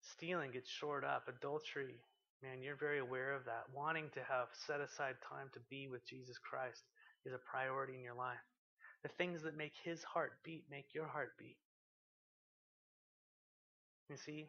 Stealing 0.00 0.50
gets 0.52 0.70
shored 0.70 1.04
up. 1.04 1.28
Adultery, 1.28 2.00
man, 2.42 2.62
you're 2.62 2.76
very 2.76 2.98
aware 2.98 3.34
of 3.34 3.44
that. 3.44 3.64
Wanting 3.74 4.10
to 4.14 4.20
have 4.20 4.48
set 4.66 4.80
aside 4.80 5.16
time 5.28 5.50
to 5.54 5.60
be 5.70 5.88
with 5.88 6.06
Jesus 6.06 6.38
Christ 6.38 6.82
is 7.26 7.32
a 7.32 7.50
priority 7.50 7.94
in 7.94 8.02
your 8.02 8.14
life. 8.14 8.42
The 9.02 9.10
things 9.16 9.42
that 9.42 9.56
make 9.56 9.74
his 9.84 10.02
heart 10.02 10.32
beat 10.44 10.64
make 10.70 10.94
your 10.94 11.06
heart 11.06 11.32
beat. 11.38 11.56
You 14.10 14.16
see, 14.16 14.48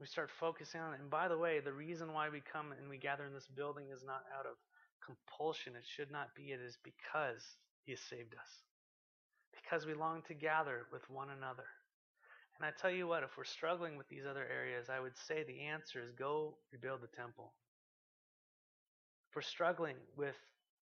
we 0.00 0.06
start 0.06 0.30
focusing 0.40 0.80
on 0.80 0.94
it. 0.94 1.00
And 1.00 1.10
by 1.10 1.28
the 1.28 1.38
way, 1.38 1.60
the 1.60 1.72
reason 1.72 2.12
why 2.12 2.28
we 2.28 2.40
come 2.40 2.72
and 2.72 2.88
we 2.88 2.98
gather 2.98 3.26
in 3.26 3.34
this 3.34 3.48
building 3.54 3.86
is 3.94 4.02
not 4.04 4.22
out 4.38 4.46
of 4.46 4.56
compulsion. 5.04 5.74
It 5.76 5.86
should 5.86 6.10
not 6.10 6.34
be. 6.34 6.52
It 6.52 6.60
is 6.60 6.78
because 6.82 7.42
he 7.84 7.92
has 7.92 8.00
saved 8.08 8.34
us. 8.34 8.52
Because 9.52 9.86
we 9.86 9.94
long 9.94 10.22
to 10.28 10.34
gather 10.34 10.86
with 10.92 11.02
one 11.10 11.28
another. 11.30 11.66
And 12.58 12.66
I 12.66 12.72
tell 12.80 12.90
you 12.90 13.06
what, 13.06 13.22
if 13.22 13.36
we're 13.36 13.44
struggling 13.44 13.96
with 13.96 14.08
these 14.08 14.24
other 14.28 14.44
areas, 14.44 14.88
I 14.90 15.00
would 15.00 15.16
say 15.16 15.44
the 15.44 15.60
answer 15.60 16.02
is 16.02 16.10
go 16.12 16.54
rebuild 16.72 17.02
the 17.02 17.16
temple. 17.16 17.52
If 19.30 19.36
we're 19.36 19.42
struggling 19.42 19.96
with 20.16 20.36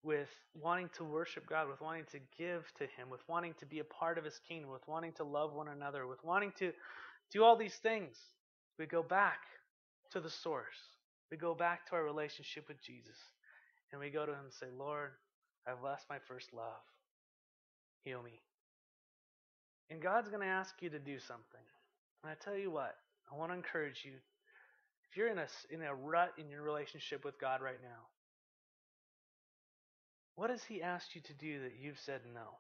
with 0.04 0.30
wanting 0.54 0.90
to 0.96 1.04
worship 1.04 1.46
God, 1.50 1.68
with 1.68 1.82
wanting 1.82 2.06
to 2.12 2.20
give 2.38 2.72
to 2.78 2.84
Him, 2.84 3.10
with 3.10 3.20
wanting 3.28 3.54
to 3.60 3.66
be 3.66 3.80
a 3.80 3.84
part 3.84 4.18
of 4.18 4.24
His 4.24 4.40
kingdom, 4.48 4.72
with 4.72 4.88
wanting 4.88 5.12
to 5.14 5.24
love 5.24 5.54
one 5.54 5.68
another, 5.68 6.08
with 6.08 6.24
wanting 6.24 6.54
to 6.60 6.72
do 7.32 7.44
all 7.44 7.58
these 7.58 7.76
things, 7.76 8.16
we 8.80 8.86
go 8.86 9.04
back 9.04 9.40
to 10.12 10.22
the 10.22 10.30
source. 10.30 10.78
We 11.30 11.36
go 11.36 11.54
back 11.54 11.88
to 11.90 11.96
our 11.96 12.04
relationship 12.04 12.70
with 12.70 12.82
Jesus. 12.82 13.18
And 13.92 14.00
we 14.00 14.10
go 14.10 14.26
to 14.26 14.32
Him 14.32 14.46
and 14.46 14.54
say, 14.54 14.68
Lord, 14.78 15.12
I've 15.68 15.84
lost 15.84 16.06
my 16.10 16.20
first 16.28 16.54
love. 16.54 16.84
Heal 18.06 18.24
me. 18.24 18.40
And 19.90 20.02
God's 20.02 20.28
going 20.28 20.42
to 20.42 20.48
ask 20.48 20.76
you 20.82 20.90
to 20.90 21.00
do 21.00 21.20
something. 21.20 21.66
And 22.24 22.32
I 22.32 22.36
tell 22.44 22.58
you 22.58 22.72
what, 22.72 22.96
I 23.32 23.36
want 23.36 23.52
to 23.52 23.56
encourage 23.56 24.04
you. 24.04 24.14
If 25.10 25.16
you're 25.16 25.30
in 25.30 25.38
a, 25.38 25.48
in 25.70 25.82
a 25.82 25.96
rut 25.96 26.34
in 26.38 26.50
your 26.50 26.62
relationship 26.62 27.24
with 27.24 27.40
God 27.40 27.62
right 27.62 27.80
now, 27.82 28.08
what 30.36 30.50
has 30.50 30.64
He 30.64 30.82
asked 30.82 31.16
you 31.16 31.22
to 31.22 31.34
do 31.34 31.62
that 31.62 31.74
you've 31.80 32.00
said 32.00 32.22
no? 32.34 32.58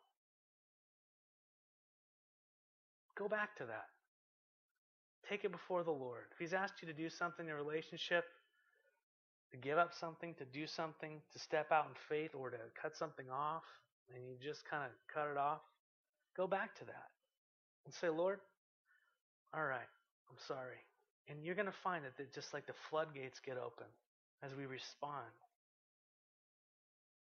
Go 3.18 3.28
back 3.28 3.56
to 3.58 3.66
that. 3.66 3.88
Take 5.30 5.44
it 5.44 5.52
before 5.52 5.84
the 5.84 5.92
Lord. 5.92 6.24
If 6.32 6.40
He's 6.40 6.54
asked 6.54 6.82
you 6.82 6.88
to 6.88 6.94
do 6.94 7.10
something 7.10 7.46
in 7.46 7.52
a 7.52 7.56
relationship, 7.56 8.24
to 9.52 9.58
give 9.58 9.78
up 9.78 9.94
something, 9.94 10.34
to 10.36 10.46
do 10.46 10.66
something, 10.66 11.22
to 11.34 11.40
step 11.40 11.72
out 11.72 11.88
in 11.88 11.96
faith, 12.08 12.32
or 12.36 12.50
to 12.50 12.58
cut 12.82 12.96
something 12.96 13.30
off, 13.30 13.63
and 14.13 14.24
you 14.26 14.36
just 14.42 14.63
kind 14.70 14.84
of 14.84 14.92
cut 15.13 15.30
it 15.30 15.38
off, 15.38 15.62
go 16.36 16.48
back 16.48 16.74
to 16.80 16.86
that 16.86 17.17
and 17.88 17.93
say, 17.95 18.10
Lord, 18.10 18.39
all 19.54 19.63
right, 19.63 19.88
I'm 20.30 20.38
sorry. 20.45 20.84
And 21.30 21.43
you're 21.43 21.56
going 21.56 21.67
to 21.67 21.84
find 21.84 22.04
that, 22.04 22.17
that 22.17 22.34
just 22.34 22.54
like 22.54 22.67
the 22.67 22.73
floodgates 22.89 23.39
get 23.39 23.58
open 23.58 23.88
as 24.43 24.52
we 24.54 24.65
respond 24.65 25.32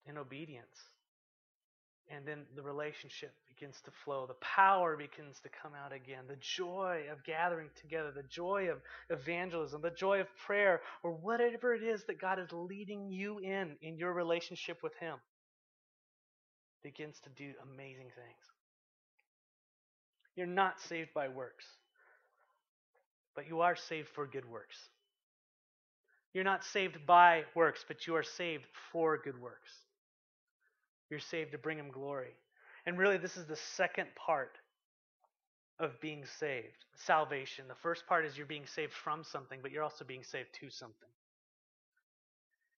in 0.06 0.18
obedience. 0.18 0.78
And 2.12 2.24
then 2.28 2.42
the 2.56 2.62
relationship 2.62 3.34
begins 3.48 3.82
to 3.86 3.92
flow. 4.06 4.28
The 4.28 4.36
power 4.36 4.96
begins 4.96 5.40
to 5.42 5.50
come 5.50 5.72
out 5.74 5.92
again. 5.92 6.26
The 6.28 6.38
joy 6.40 7.06
of 7.12 7.24
gathering 7.24 7.70
together, 7.82 8.12
the 8.12 8.24
joy 8.24 8.70
of 8.70 8.80
evangelism, 9.10 9.82
the 9.82 9.90
joy 9.90 10.20
of 10.20 10.28
prayer, 10.46 10.82
or 11.02 11.14
whatever 11.14 11.74
it 11.74 11.82
is 11.82 12.04
that 12.06 12.22
God 12.22 12.40
is 12.40 12.52
leading 12.52 13.10
you 13.10 13.40
in 13.40 13.78
in 13.82 13.98
your 13.98 14.14
relationship 14.14 14.84
with 14.84 14.94
Him 15.00 15.16
begins 16.84 17.20
to 17.22 17.30
do 17.30 17.54
amazing 17.64 18.12
things. 18.16 18.53
You're 20.36 20.48
not 20.48 20.80
saved 20.82 21.14
by 21.14 21.28
works, 21.28 21.66
but 23.36 23.48
you 23.48 23.62
are 23.62 23.76
saved 23.76 24.10
for 24.10 24.26
good 24.26 24.50
works. 24.50 24.78
You're 26.34 26.44
not 26.44 26.64
saved 26.64 27.06
by 27.06 27.44
works, 27.56 27.86
but 27.88 28.08
you 28.08 28.16
are 28.16 28.24
saved 28.24 28.66
for 28.92 29.20
good 29.24 29.40
works. 29.40 29.70
You're 31.10 31.20
saved 31.20 31.52
to 31.52 31.60
bring 31.60 31.78
Him 31.78 31.92
glory. 31.92 32.36
And 32.86 32.98
really, 32.98 33.18
this 33.18 33.38
is 33.38 33.46
the 33.46 33.56
second 33.56 34.08
part 34.16 34.58
of 35.80 36.00
being 36.02 36.24
saved 36.40 36.86
salvation. 36.96 37.66
The 37.68 37.76
first 37.76 38.08
part 38.08 38.26
is 38.26 38.36
you're 38.36 38.48
being 38.48 38.66
saved 38.66 38.94
from 38.94 39.24
something, 39.24 39.60
but 39.62 39.72
you're 39.72 39.84
also 39.84 40.06
being 40.06 40.24
saved 40.24 40.50
to 40.60 40.70
something. 40.70 41.10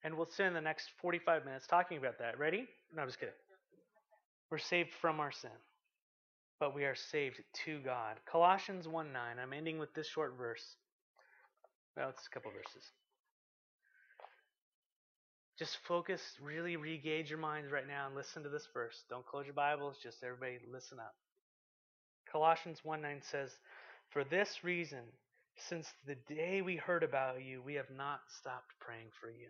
And 0.03 0.15
we'll 0.15 0.29
spend 0.29 0.55
the 0.55 0.61
next 0.61 0.89
45 1.01 1.45
minutes 1.45 1.65
talking 1.67 1.97
about 1.97 2.19
that. 2.19 2.37
Ready? 2.37 2.67
No, 2.93 3.01
I'm 3.01 3.07
just 3.07 3.19
kidding. 3.19 3.33
We're 4.51 4.57
saved 4.57 4.89
from 5.01 5.19
our 5.19 5.31
sin 5.31 5.51
but 6.59 6.75
we 6.75 6.85
are 6.85 6.95
saved 6.95 7.41
to 7.65 7.79
God. 7.79 8.17
Colossians 8.29 8.87
1 8.87 9.11
9. 9.11 9.39
I'm 9.41 9.53
ending 9.53 9.77
with 9.77 9.93
this 9.93 10.07
short 10.07 10.35
verse. 10.37 10.75
Well, 11.95 12.09
it's 12.09 12.27
a 12.27 12.29
couple 12.29 12.51
verses. 12.51 12.91
Just 15.57 15.77
focus, 15.87 16.21
really 16.41 16.75
regauge 16.75 17.29
your 17.29 17.39
minds 17.39 17.71
right 17.71 17.87
now 17.87 18.07
and 18.07 18.15
listen 18.15 18.43
to 18.43 18.49
this 18.49 18.67
verse. 18.73 19.03
Don't 19.09 19.25
close 19.25 19.45
your 19.45 19.53
Bibles, 19.53 19.97
just 20.03 20.21
everybody 20.23 20.59
listen 20.69 20.99
up. 20.99 21.15
Colossians 22.29 22.81
1 22.83 23.01
9 23.01 23.21
says, 23.21 23.51
For 24.09 24.25
this 24.25 24.63
reason, 24.63 25.03
since 25.57 25.93
the 26.05 26.15
day 26.27 26.61
we 26.61 26.75
heard 26.75 27.03
about 27.03 27.41
you, 27.41 27.61
we 27.61 27.75
have 27.75 27.89
not 27.95 28.19
stopped 28.27 28.73
praying 28.81 29.07
for 29.21 29.29
you. 29.29 29.47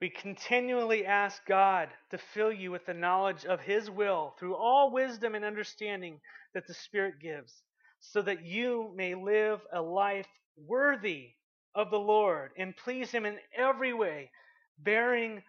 We 0.00 0.10
continually 0.10 1.04
ask 1.04 1.44
God 1.46 1.88
to 2.10 2.18
fill 2.18 2.52
you 2.52 2.70
with 2.70 2.86
the 2.86 2.94
knowledge 2.94 3.44
of 3.44 3.60
His 3.60 3.90
will 3.90 4.34
through 4.38 4.54
all 4.54 4.92
wisdom 4.92 5.34
and 5.34 5.44
understanding 5.44 6.20
that 6.54 6.68
the 6.68 6.74
Spirit 6.74 7.14
gives, 7.20 7.52
so 7.98 8.22
that 8.22 8.44
you 8.44 8.92
may 8.94 9.16
live 9.16 9.60
a 9.72 9.82
life 9.82 10.28
worthy 10.56 11.30
of 11.74 11.90
the 11.90 11.98
Lord 11.98 12.52
and 12.56 12.76
please 12.76 13.10
Him 13.10 13.26
in 13.26 13.38
every 13.56 13.92
way, 13.92 14.30
bearing 14.78 15.42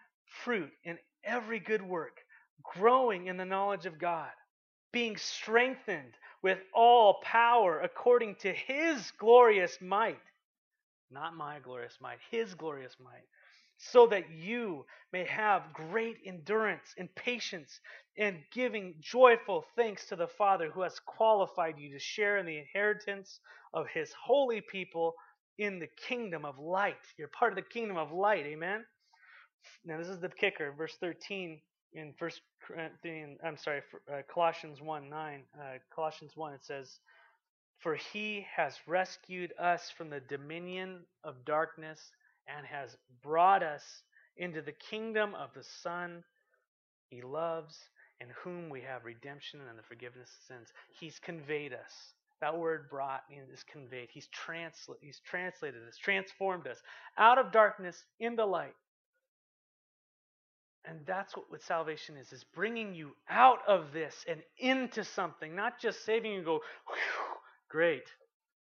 fruit 0.44 0.72
in 0.82 0.98
every 1.22 1.60
good 1.60 1.82
work, 1.82 2.18
growing 2.74 3.28
in 3.28 3.36
the 3.36 3.44
knowledge 3.44 3.86
of 3.86 4.00
God, 4.00 4.30
being 4.92 5.16
strengthened 5.16 6.14
with 6.42 6.58
all 6.74 7.20
power 7.22 7.78
according 7.78 8.34
to 8.36 8.52
His 8.52 9.12
glorious 9.12 9.78
might. 9.80 10.18
Not 11.08 11.36
my 11.36 11.60
glorious 11.60 11.96
might, 12.00 12.18
His 12.32 12.54
glorious 12.54 12.96
might 12.98 13.26
so 13.80 14.06
that 14.06 14.30
you 14.30 14.84
may 15.12 15.24
have 15.24 15.72
great 15.72 16.18
endurance 16.26 16.94
and 16.98 17.12
patience 17.14 17.80
and 18.18 18.36
giving 18.52 18.94
joyful 19.00 19.64
thanks 19.74 20.06
to 20.06 20.16
the 20.16 20.28
Father 20.28 20.70
who 20.70 20.82
has 20.82 21.00
qualified 21.06 21.78
you 21.78 21.90
to 21.92 21.98
share 21.98 22.36
in 22.36 22.44
the 22.44 22.58
inheritance 22.58 23.40
of 23.72 23.86
his 23.88 24.12
holy 24.22 24.60
people 24.60 25.14
in 25.58 25.78
the 25.78 25.88
kingdom 26.08 26.44
of 26.44 26.58
light. 26.58 26.96
You're 27.18 27.28
part 27.28 27.52
of 27.52 27.56
the 27.56 27.70
kingdom 27.70 27.96
of 27.96 28.12
light, 28.12 28.44
amen? 28.46 28.84
Now 29.84 29.96
this 29.96 30.08
is 30.08 30.20
the 30.20 30.28
kicker, 30.28 30.72
verse 30.76 30.96
13 31.00 31.60
in 31.94 32.12
First 32.18 32.42
Corinthians, 32.62 33.38
I'm 33.42 33.56
sorry, 33.56 33.80
uh, 34.12 34.18
Colossians 34.32 34.80
1 34.80 35.08
9, 35.08 35.42
uh, 35.58 35.62
Colossians 35.94 36.32
1, 36.36 36.52
it 36.52 36.64
says, 36.64 36.98
For 37.78 37.96
he 37.96 38.46
has 38.54 38.74
rescued 38.86 39.52
us 39.58 39.90
from 39.96 40.10
the 40.10 40.20
dominion 40.20 41.00
of 41.24 41.44
darkness 41.46 42.10
and 42.46 42.66
has 42.66 42.96
brought 43.22 43.62
us 43.62 43.82
into 44.36 44.62
the 44.62 44.72
kingdom 44.72 45.34
of 45.34 45.50
the 45.54 45.64
Son 45.82 46.24
he 47.08 47.22
loves, 47.22 47.76
in 48.20 48.28
whom 48.44 48.68
we 48.68 48.80
have 48.82 49.04
redemption 49.04 49.60
and 49.68 49.78
the 49.78 49.82
forgiveness 49.82 50.28
of 50.28 50.46
sins. 50.46 50.68
He's 50.98 51.18
conveyed 51.18 51.72
us. 51.72 52.14
That 52.40 52.56
word 52.56 52.88
brought 52.88 53.22
is 53.52 53.62
conveyed. 53.64 54.08
He's, 54.12 54.28
transla- 54.28 54.96
he's 55.00 55.20
translated 55.20 55.80
us, 55.86 55.96
transformed 55.96 56.66
us 56.66 56.78
out 57.18 57.38
of 57.38 57.52
darkness 57.52 58.04
into 58.18 58.44
light. 58.46 58.74
And 60.86 61.00
that's 61.06 61.36
what, 61.36 61.50
what 61.50 61.62
salvation 61.62 62.16
is, 62.16 62.32
is 62.32 62.44
bringing 62.54 62.94
you 62.94 63.10
out 63.28 63.58
of 63.68 63.92
this 63.92 64.24
and 64.26 64.40
into 64.58 65.04
something, 65.04 65.54
not 65.54 65.78
just 65.78 66.04
saving 66.06 66.32
you 66.32 66.42
go, 66.42 66.60
great. 67.68 68.04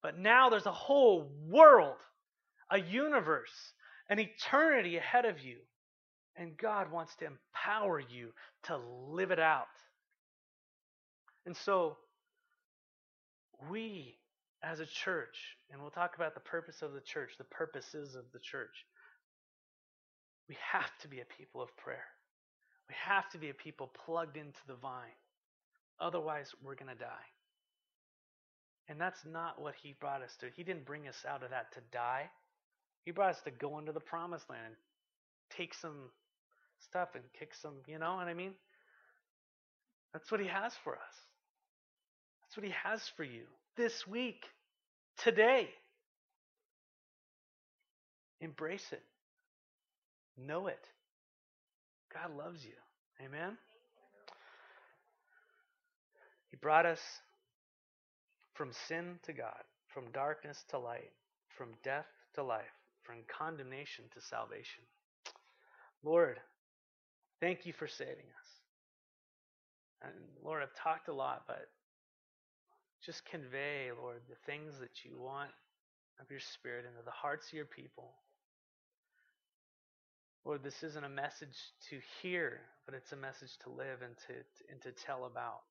But 0.01 0.17
now 0.17 0.49
there's 0.49 0.65
a 0.65 0.71
whole 0.71 1.30
world, 1.49 1.97
a 2.72 2.80
universe, 2.80 3.74
an 4.09 4.20
eternity 4.20 4.97
ahead 4.97 5.26
of 5.26 5.39
you. 5.39 5.57
And 6.38 6.57
God 6.57 6.91
wants 6.91 7.16
to 7.18 7.26
empower 7.26 7.99
you 7.99 8.32
to 8.63 8.80
live 9.09 9.32
it 9.32 9.39
out. 9.39 9.68
And 11.45 11.55
so, 11.55 11.97
we 13.70 14.18
as 14.61 14.80
a 14.80 14.86
church, 14.86 15.57
and 15.72 15.82
we'll 15.82 15.91
talk 15.91 16.16
about 16.16 16.34
the 16.34 16.39
purpose 16.39 16.82
of 16.82 16.93
the 16.93 17.01
church, 17.01 17.32
the 17.38 17.43
purposes 17.45 18.16
of 18.16 18.24
the 18.34 18.39
church, 18.39 18.86
we 20.49 20.57
have 20.72 20.91
to 21.01 21.07
be 21.07 21.22
a 21.22 21.26
people 21.26 21.61
of 21.61 21.76
prayer. 21.78 22.05
We 22.89 22.95
have 23.03 23.30
to 23.32 23.38
be 23.38 23.49
a 23.49 23.53
people 23.53 23.91
plugged 24.05 24.38
into 24.38 24.59
the 24.68 24.76
vine. 24.76 25.18
Otherwise, 25.99 26.53
we're 26.63 26.76
going 26.76 26.91
to 26.91 27.03
die. 27.03 27.28
And 28.88 28.99
that's 29.01 29.26
not 29.26 29.59
what 29.61 29.74
he 29.82 29.95
brought 29.99 30.22
us 30.22 30.36
to. 30.41 30.47
He 30.55 30.63
didn't 30.63 30.86
bring 30.86 31.07
us 31.07 31.26
out 31.28 31.43
of 31.43 31.49
that 31.49 31.72
to 31.74 31.80
die. 31.91 32.30
He 33.06 33.12
brought 33.12 33.36
us 33.36 33.41
to 33.45 33.51
go 33.51 33.78
into 33.80 33.91
the 33.91 33.99
promised 33.99 34.49
land 34.49 34.66
and 34.66 34.76
take 35.58 35.74
some 35.76 36.10
stuff 36.89 37.10
and 37.14 37.24
kick 37.39 37.53
some, 37.62 37.74
you 37.88 37.99
know 37.99 38.16
what 38.16 38.28
I 38.28 38.34
mean? 38.34 38.53
That's 40.12 40.32
what 40.32 40.41
he 40.41 40.47
has 40.47 40.74
for 40.84 40.93
us. 40.93 41.16
That's 42.41 42.58
what 42.58 42.66
he 42.66 42.74
has 42.84 43.01
for 43.16 43.24
you 43.24 43.43
this 43.78 44.08
week, 44.08 44.43
today. 45.18 45.70
Embrace 48.41 48.86
it. 48.91 49.03
Know 50.38 50.68
it. 50.68 50.88
God 52.14 52.36
loves 52.38 52.64
you. 52.64 52.72
Amen? 53.26 53.58
He 56.49 56.58
brought 56.58 56.86
us 56.86 56.99
from 58.53 58.72
sin 58.88 59.20
to 59.24 59.34
God, 59.34 59.64
from 59.93 60.06
darkness 60.14 60.64
to 60.70 60.80
light, 60.80 61.12
from 61.58 61.70
death 61.84 62.06
to 62.36 62.43
life, 62.43 62.64
from 63.06 63.18
condemnation 63.28 64.06
to 64.14 64.22
salvation. 64.22 64.84
Lord, 66.03 66.39
thank 67.39 67.66
you 67.66 67.74
for 67.74 67.88
saving 67.88 68.26
us. 68.26 68.49
And 70.03 70.14
Lord, 70.43 70.62
I've 70.62 70.76
talked 70.76 71.08
a 71.08 71.14
lot, 71.14 71.43
but 71.47 71.70
just 73.06 73.26
convey, 73.26 73.89
Lord, 73.99 74.22
the 74.30 74.36
things 74.45 74.80
that 74.80 75.03
you 75.03 75.18
want 75.20 75.51
of 76.20 76.30
your 76.30 76.39
Spirit 76.39 76.86
into 76.86 77.03
the 77.03 77.12
hearts 77.12 77.47
of 77.47 77.53
your 77.53 77.66
people. 77.66 78.14
Lord, 80.45 80.64
this 80.64 80.84
isn't 80.84 81.03
a 81.03 81.10
message 81.10 81.58
to 81.89 81.97
hear, 82.22 82.62
but 82.86 82.93
it's 82.93 83.12
a 83.12 83.18
message 83.18 83.58
to 83.64 83.70
live 83.70 84.01
and 84.03 84.14
to, 84.28 84.34
and 84.72 84.82
to 84.84 84.91
tell 84.91 85.26
about. 85.26 85.62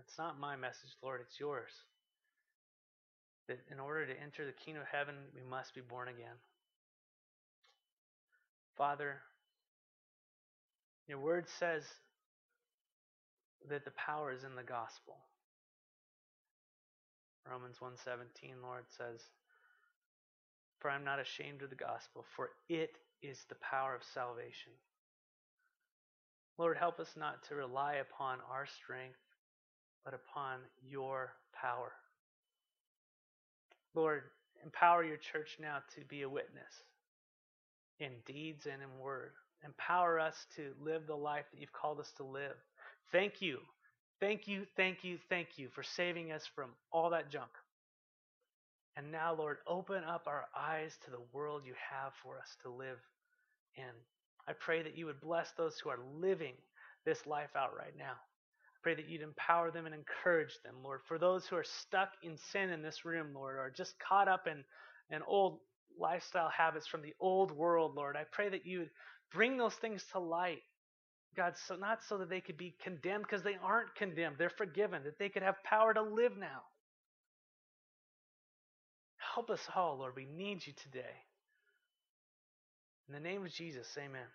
It's 0.00 0.16
not 0.18 0.40
my 0.40 0.56
message, 0.56 0.96
Lord, 1.02 1.20
it's 1.20 1.38
yours. 1.38 1.72
That 3.48 3.58
in 3.70 3.78
order 3.78 4.06
to 4.06 4.20
enter 4.22 4.46
the 4.46 4.56
kingdom 4.64 4.82
of 4.82 4.88
heaven, 4.88 5.14
we 5.34 5.42
must 5.42 5.74
be 5.74 5.82
born 5.82 6.08
again. 6.08 6.36
Father, 8.80 9.20
your 11.06 11.18
word 11.18 11.44
says 11.58 11.84
that 13.68 13.84
the 13.84 13.90
power 13.90 14.32
is 14.32 14.42
in 14.42 14.56
the 14.56 14.62
gospel. 14.62 15.18
Romans 17.44 17.76
1:17 17.78 18.62
Lord 18.62 18.88
says, 18.88 19.22
"For 20.78 20.90
I'm 20.90 21.04
not 21.04 21.18
ashamed 21.18 21.60
of 21.60 21.68
the 21.68 21.76
gospel, 21.76 22.22
for 22.22 22.56
it 22.70 22.96
is 23.20 23.44
the 23.44 23.56
power 23.56 23.94
of 23.94 24.02
salvation. 24.02 24.72
Lord, 26.56 26.78
help 26.78 27.00
us 27.00 27.14
not 27.16 27.42
to 27.48 27.56
rely 27.56 27.96
upon 27.96 28.40
our 28.40 28.64
strength, 28.64 29.20
but 30.04 30.14
upon 30.14 30.66
your 30.80 31.36
power. 31.52 31.94
Lord, 33.92 34.30
empower 34.62 35.04
your 35.04 35.18
church 35.18 35.58
now 35.58 35.80
to 35.80 36.00
be 36.06 36.22
a 36.22 36.30
witness 36.30 36.82
in 38.00 38.10
deeds 38.26 38.66
and 38.66 38.82
in 38.82 38.98
word. 38.98 39.32
Empower 39.64 40.18
us 40.18 40.46
to 40.56 40.72
live 40.80 41.06
the 41.06 41.14
life 41.14 41.44
that 41.52 41.60
you've 41.60 41.72
called 41.72 42.00
us 42.00 42.12
to 42.16 42.24
live. 42.24 42.56
Thank 43.12 43.40
you. 43.40 43.58
Thank 44.20 44.46
you, 44.46 44.66
thank 44.76 45.02
you, 45.02 45.18
thank 45.28 45.48
you 45.56 45.68
for 45.74 45.82
saving 45.82 46.30
us 46.30 46.46
from 46.54 46.70
all 46.92 47.10
that 47.10 47.30
junk. 47.30 47.50
And 48.96 49.10
now, 49.10 49.34
Lord, 49.34 49.58
open 49.66 50.04
up 50.04 50.24
our 50.26 50.44
eyes 50.54 50.92
to 51.04 51.10
the 51.10 51.22
world 51.32 51.62
you 51.64 51.72
have 51.90 52.12
for 52.22 52.38
us 52.38 52.56
to 52.62 52.70
live 52.70 52.98
in. 53.76 53.84
I 54.46 54.52
pray 54.52 54.82
that 54.82 54.96
you 54.96 55.06
would 55.06 55.20
bless 55.20 55.52
those 55.52 55.78
who 55.78 55.88
are 55.88 55.98
living 56.20 56.54
this 57.06 57.26
life 57.26 57.56
out 57.56 57.74
right 57.76 57.96
now. 57.96 58.12
I 58.12 58.78
pray 58.82 58.94
that 58.94 59.08
you'd 59.08 59.22
empower 59.22 59.70
them 59.70 59.86
and 59.86 59.94
encourage 59.94 60.58
them, 60.64 60.74
Lord. 60.82 61.00
For 61.06 61.18
those 61.18 61.46
who 61.46 61.56
are 61.56 61.64
stuck 61.64 62.10
in 62.22 62.36
sin 62.52 62.70
in 62.70 62.82
this 62.82 63.04
room, 63.04 63.28
Lord, 63.34 63.56
or 63.56 63.72
just 63.74 63.94
caught 64.00 64.28
up 64.28 64.46
in, 64.46 64.64
in 65.14 65.22
old 65.26 65.60
lifestyle 65.98 66.48
habits 66.48 66.86
from 66.86 67.02
the 67.02 67.14
old 67.20 67.52
world, 67.52 67.94
Lord, 67.94 68.16
I 68.16 68.24
pray 68.30 68.48
that 68.48 68.66
you 68.66 68.80
would 68.80 68.90
bring 69.32 69.56
those 69.56 69.74
things 69.74 70.04
to 70.12 70.18
light. 70.18 70.62
God, 71.36 71.54
so 71.66 71.76
not 71.76 72.00
so 72.08 72.18
that 72.18 72.28
they 72.28 72.40
could 72.40 72.56
be 72.56 72.74
condemned 72.82 73.22
because 73.22 73.42
they 73.42 73.56
aren't 73.62 73.94
condemned. 73.94 74.36
They're 74.38 74.50
forgiven, 74.50 75.04
that 75.04 75.18
they 75.18 75.28
could 75.28 75.42
have 75.42 75.62
power 75.62 75.94
to 75.94 76.02
live 76.02 76.36
now. 76.36 76.62
Help 79.34 79.50
us 79.50 79.60
all, 79.74 79.98
Lord. 79.98 80.14
We 80.16 80.26
need 80.26 80.66
you 80.66 80.72
today. 80.82 81.14
In 83.08 83.14
the 83.14 83.20
name 83.20 83.44
of 83.44 83.52
Jesus, 83.52 83.86
amen. 83.96 84.26